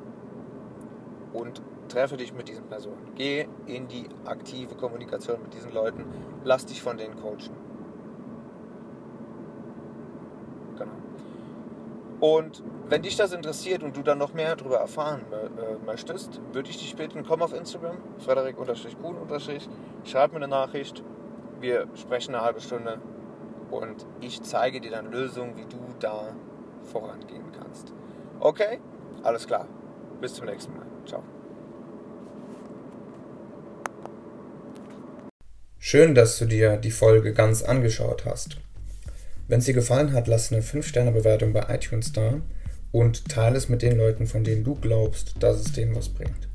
Und 1.33 1.62
treffe 1.88 2.16
dich 2.16 2.33
mit 2.33 2.48
diesen 2.48 2.66
Personen. 2.66 3.12
Geh 3.14 3.46
in 3.66 3.88
die 3.88 4.07
aktive 4.25 4.75
Kommunikation 4.75 5.40
mit 5.42 5.55
diesen 5.55 5.72
Leuten. 5.72 6.05
Lass 6.44 6.66
dich 6.66 6.83
von 6.83 6.96
denen 6.96 7.16
coachen. 7.16 7.62
Und 12.23 12.63
wenn 12.89 13.03
dich 13.03 13.17
das 13.17 13.33
interessiert 13.33 13.83
und 13.83 13.97
du 13.97 14.03
dann 14.05 14.19
noch 14.19 14.33
mehr 14.33 14.55
darüber 14.55 14.77
erfahren 14.77 15.23
äh, 15.33 15.85
möchtest, 15.85 16.41
würde 16.53 16.71
ich 16.71 16.79
dich 16.79 16.95
bitten, 16.95 17.25
komm 17.27 17.43
auf 17.43 17.53
Instagram, 17.53 17.97
frederik-kuhn- 18.25 19.69
schreib 20.05 20.31
mir 20.31 20.37
eine 20.37 20.47
Nachricht, 20.47 21.03
wir 21.59 21.89
sprechen 21.97 22.37
eine 22.37 22.45
halbe 22.45 22.61
Stunde 22.61 23.01
und 23.73 24.07
ich 24.21 24.41
zeige 24.41 24.81
dir 24.81 24.93
dann 24.93 25.11
Lösungen, 25.11 25.57
wie 25.57 25.65
du 25.65 25.81
da 25.99 26.29
vorangehen 26.93 27.51
kannst. 27.59 27.93
Okay? 28.39 28.79
Alles 29.25 29.49
klar. 29.49 29.67
Bis 30.21 30.35
zum 30.35 30.47
nächsten 30.47 30.75
Mal. 30.75 30.87
Ciao. 31.05 31.25
Schön, 35.81 36.15
dass 36.15 36.39
du 36.39 36.45
dir 36.45 36.77
die 36.77 36.93
Folge 36.93 37.33
ganz 37.33 37.65
angeschaut 37.65 38.27
hast. 38.27 38.59
Wenn 39.53 39.59
es 39.59 39.67
dir 39.67 39.75
gefallen 39.75 40.15
hat, 40.15 40.29
lass 40.29 40.51
eine 40.51 40.62
5-Sterne-Bewertung 40.62 41.53
bei 41.53 41.67
iTunes 41.69 42.11
da 42.11 42.41
und 42.91 43.29
teile 43.29 43.59
es 43.59 43.69
mit 43.69 43.83
den 43.83 43.99
Leuten, 43.99 44.27
von 44.27 44.45
denen 44.45 44.65
du 44.65 44.77
glaubst, 44.77 45.35
dass 45.41 45.61
es 45.61 45.73
denen 45.73 45.95
was 45.95 46.09
bringt. 46.09 46.49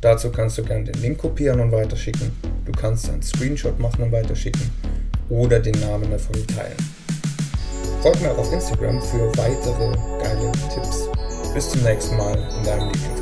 Dazu 0.00 0.30
kannst 0.32 0.56
du 0.56 0.62
gerne 0.62 0.84
den 0.84 1.02
Link 1.02 1.18
kopieren 1.18 1.60
und 1.60 1.70
weiterschicken. 1.70 2.30
Du 2.64 2.72
kannst 2.72 3.10
einen 3.10 3.22
Screenshot 3.22 3.78
machen 3.78 4.04
und 4.04 4.12
weiterschicken 4.12 4.70
oder 5.28 5.60
den 5.60 5.78
Namen 5.80 6.18
Folge 6.18 6.46
teilen. 6.46 6.78
Folg 8.00 8.18
mir 8.22 8.30
auch 8.30 8.38
auf 8.38 8.50
Instagram 8.54 9.02
für 9.02 9.30
weitere 9.36 9.92
geile 10.22 10.50
Tipps. 10.72 11.10
Bis 11.52 11.68
zum 11.68 11.82
nächsten 11.82 12.16
Mal 12.16 12.38
in 12.56 12.64
deinem 12.64 12.86
Lieblingspodcast. 12.86 13.19